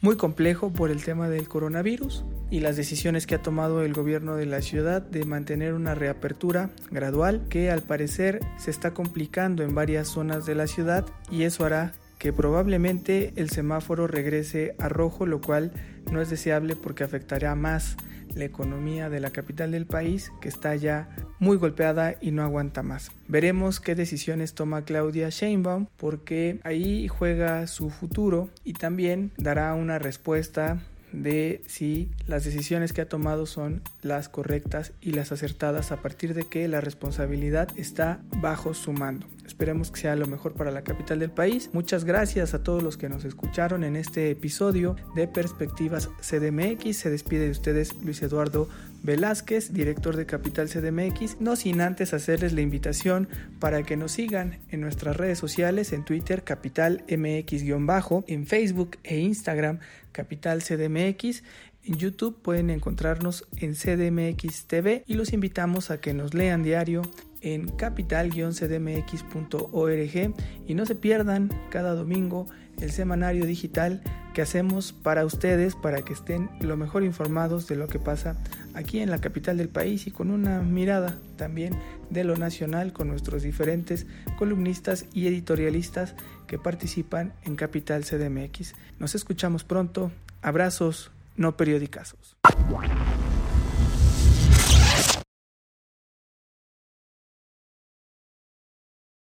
muy 0.07 0.17
complejo 0.17 0.73
por 0.73 0.93
el 0.93 1.03
tema 1.03 1.29
del 1.29 1.49
coronavirus 1.49 2.25
y 2.49 2.61
las 2.61 2.77
decisiones 2.77 3.27
que 3.27 3.35
ha 3.35 3.43
tomado 3.43 3.83
el 3.83 3.93
gobierno 3.93 4.37
de 4.37 4.47
la 4.47 4.63
ciudad 4.63 5.03
de 5.03 5.25
mantener 5.25 5.75
una 5.75 5.97
reapertura 5.97 6.71
gradual 6.93 7.49
que 7.51 7.73
al 7.73 7.83
parecer 7.83 8.39
se 8.57 8.71
está 8.71 8.95
complicando 8.95 9.65
en 9.65 9.75
varias 9.75 10.07
zonas 10.07 10.47
de 10.47 10.55
la 10.55 10.69
ciudad 10.69 11.05
y 11.29 11.43
eso 11.43 11.65
hará 11.65 11.93
que 12.19 12.33
probablemente 12.33 13.33
el 13.35 13.51
semáforo 13.51 14.07
regrese 14.07 14.77
a 14.79 14.89
rojo, 14.89 15.27
lo 15.27 15.41
cual 15.41 15.73
no 16.13 16.21
es 16.21 16.31
deseable 16.31 16.77
porque 16.77 17.03
afectará 17.03 17.57
más 17.57 17.97
la 18.37 18.45
economía 18.45 19.11
de 19.11 19.19
la 19.19 19.31
capital 19.31 19.73
del 19.73 19.87
país 19.87 20.31
que 20.41 20.49
está 20.49 20.77
ya 20.77 21.09
muy 21.39 21.57
golpeada 21.57 22.17
y 22.21 22.31
no 22.31 22.43
aguanta 22.43 22.83
más. 22.83 23.11
Veremos 23.27 23.81
qué 23.81 23.95
decisiones 23.95 24.55
toma 24.55 24.85
Claudia 24.85 25.31
Sheinbaum 25.31 25.87
porque 25.97 26.61
ahí 26.63 27.09
juega 27.09 27.67
su 27.67 27.91
futuro 27.91 28.51
y 28.63 28.75
también 28.75 29.33
dará 29.39 29.75
una 29.75 29.99
respuesta 29.99 30.79
de 31.13 31.63
si 31.67 32.11
las 32.27 32.45
decisiones 32.45 32.93
que 32.93 33.01
ha 33.01 33.09
tomado 33.09 33.47
son 33.47 33.83
las 34.03 34.29
correctas 34.29 34.93
y 35.01 35.13
las 35.13 35.33
acertadas 35.33 35.91
a 35.93 36.03
partir 36.03 36.35
de 36.35 36.45
que 36.45 36.69
la 36.69 36.81
responsabilidad 36.81 37.69
está 37.77 38.21
bajo 38.41 38.75
su 38.75 38.93
mando. 38.93 39.27
Esperemos 39.47 39.91
que 39.91 40.01
sea 40.01 40.17
lo 40.17 40.27
mejor 40.27 40.55
para 40.55 40.71
la 40.71 40.83
capital 40.83 41.21
del 41.21 41.31
país. 41.31 41.71
Muchas 41.73 42.05
gracias 42.05 42.53
a 42.53 42.63
todos 42.63 42.83
los 42.83 42.97
que 42.97 43.09
nos 43.09 43.25
escucharon 43.25 43.85
en 43.85 43.97
este 43.97 44.31
episodio 44.31 44.97
de 45.15 45.29
Perspectivas 45.29 46.11
CDMX. 46.21 46.97
Se 46.97 47.11
despide 47.11 47.45
de 47.45 47.51
ustedes 47.51 47.95
Luis 48.03 48.21
Eduardo 48.23 48.69
Velázquez, 49.03 49.73
director 49.73 50.17
de 50.17 50.27
Capital 50.27 50.69
CDMX, 50.69 51.41
no 51.41 51.55
sin 51.55 51.81
antes 51.81 52.13
hacerles 52.13 52.53
la 52.53 52.61
invitación 52.61 53.29
para 53.61 53.85
que 53.85 53.97
nos 53.97 54.13
sigan 54.13 54.59
en 54.69 54.81
nuestras 54.81 55.17
redes 55.17 55.39
sociales, 55.39 55.93
en 55.93 56.05
Twitter 56.05 56.43
Capital 56.43 57.05
MX-bajo, 57.09 58.25
en 58.27 58.47
Facebook 58.47 58.99
e 59.05 59.19
Instagram 59.19 59.79
Capital 60.11 60.63
CDMX. 60.63 61.45
En 61.85 61.99
YouTube 61.99 62.43
pueden 62.43 62.69
encontrarnos 62.71 63.47
en 63.59 63.75
CDMX 63.75 64.67
TV 64.67 65.05
y 65.07 65.15
los 65.15 65.33
invitamos 65.33 65.93
a 65.93 66.01
que 66.01 66.15
nos 66.15 66.35
lean 66.35 66.65
diario 66.65 67.03
en 67.47 67.69
capital-cdmx.org 67.69 70.35
y 70.67 70.75
no 70.75 70.85
se 70.85 70.97
pierdan 70.97 71.49
cada 71.71 71.95
domingo 71.95 72.49
el 72.81 72.91
semanario 72.91 73.47
digital 73.47 74.03
que 74.35 74.43
hacemos 74.43 74.93
para 74.93 75.25
ustedes 75.25 75.77
para 75.77 76.03
que 76.03 76.13
estén 76.13 76.51
lo 76.61 76.77
mejor 76.77 77.05
informados 77.05 77.69
de 77.69 77.77
lo 77.77 77.87
que 77.87 78.01
pasa 78.01 78.37
aquí 78.75 78.99
en 78.99 79.11
la 79.11 79.21
capital 79.21 79.59
del 79.59 79.69
país 79.69 80.09
y 80.09 80.11
con 80.11 80.33
una 80.33 80.61
mirada 80.61 81.17
también 81.37 81.79
de 82.11 82.25
lo 82.25 82.37
nacional 82.37 82.93
con 82.93 83.07
nuestros 83.07 83.45
diferentes 83.45 84.09
columnistas 84.39 85.07
y 85.13 85.29
editorialistas 85.29 86.17
que 86.49 86.59
participan 86.59 87.33
en 87.45 87.55
Capital 87.55 88.05
CDMX. 88.05 88.75
Nos 88.99 89.15
escuchamos 89.15 89.63
pronto. 89.63 90.11
Abrazos, 90.43 91.13
no 91.37 91.57
periodicazos. 91.57 92.37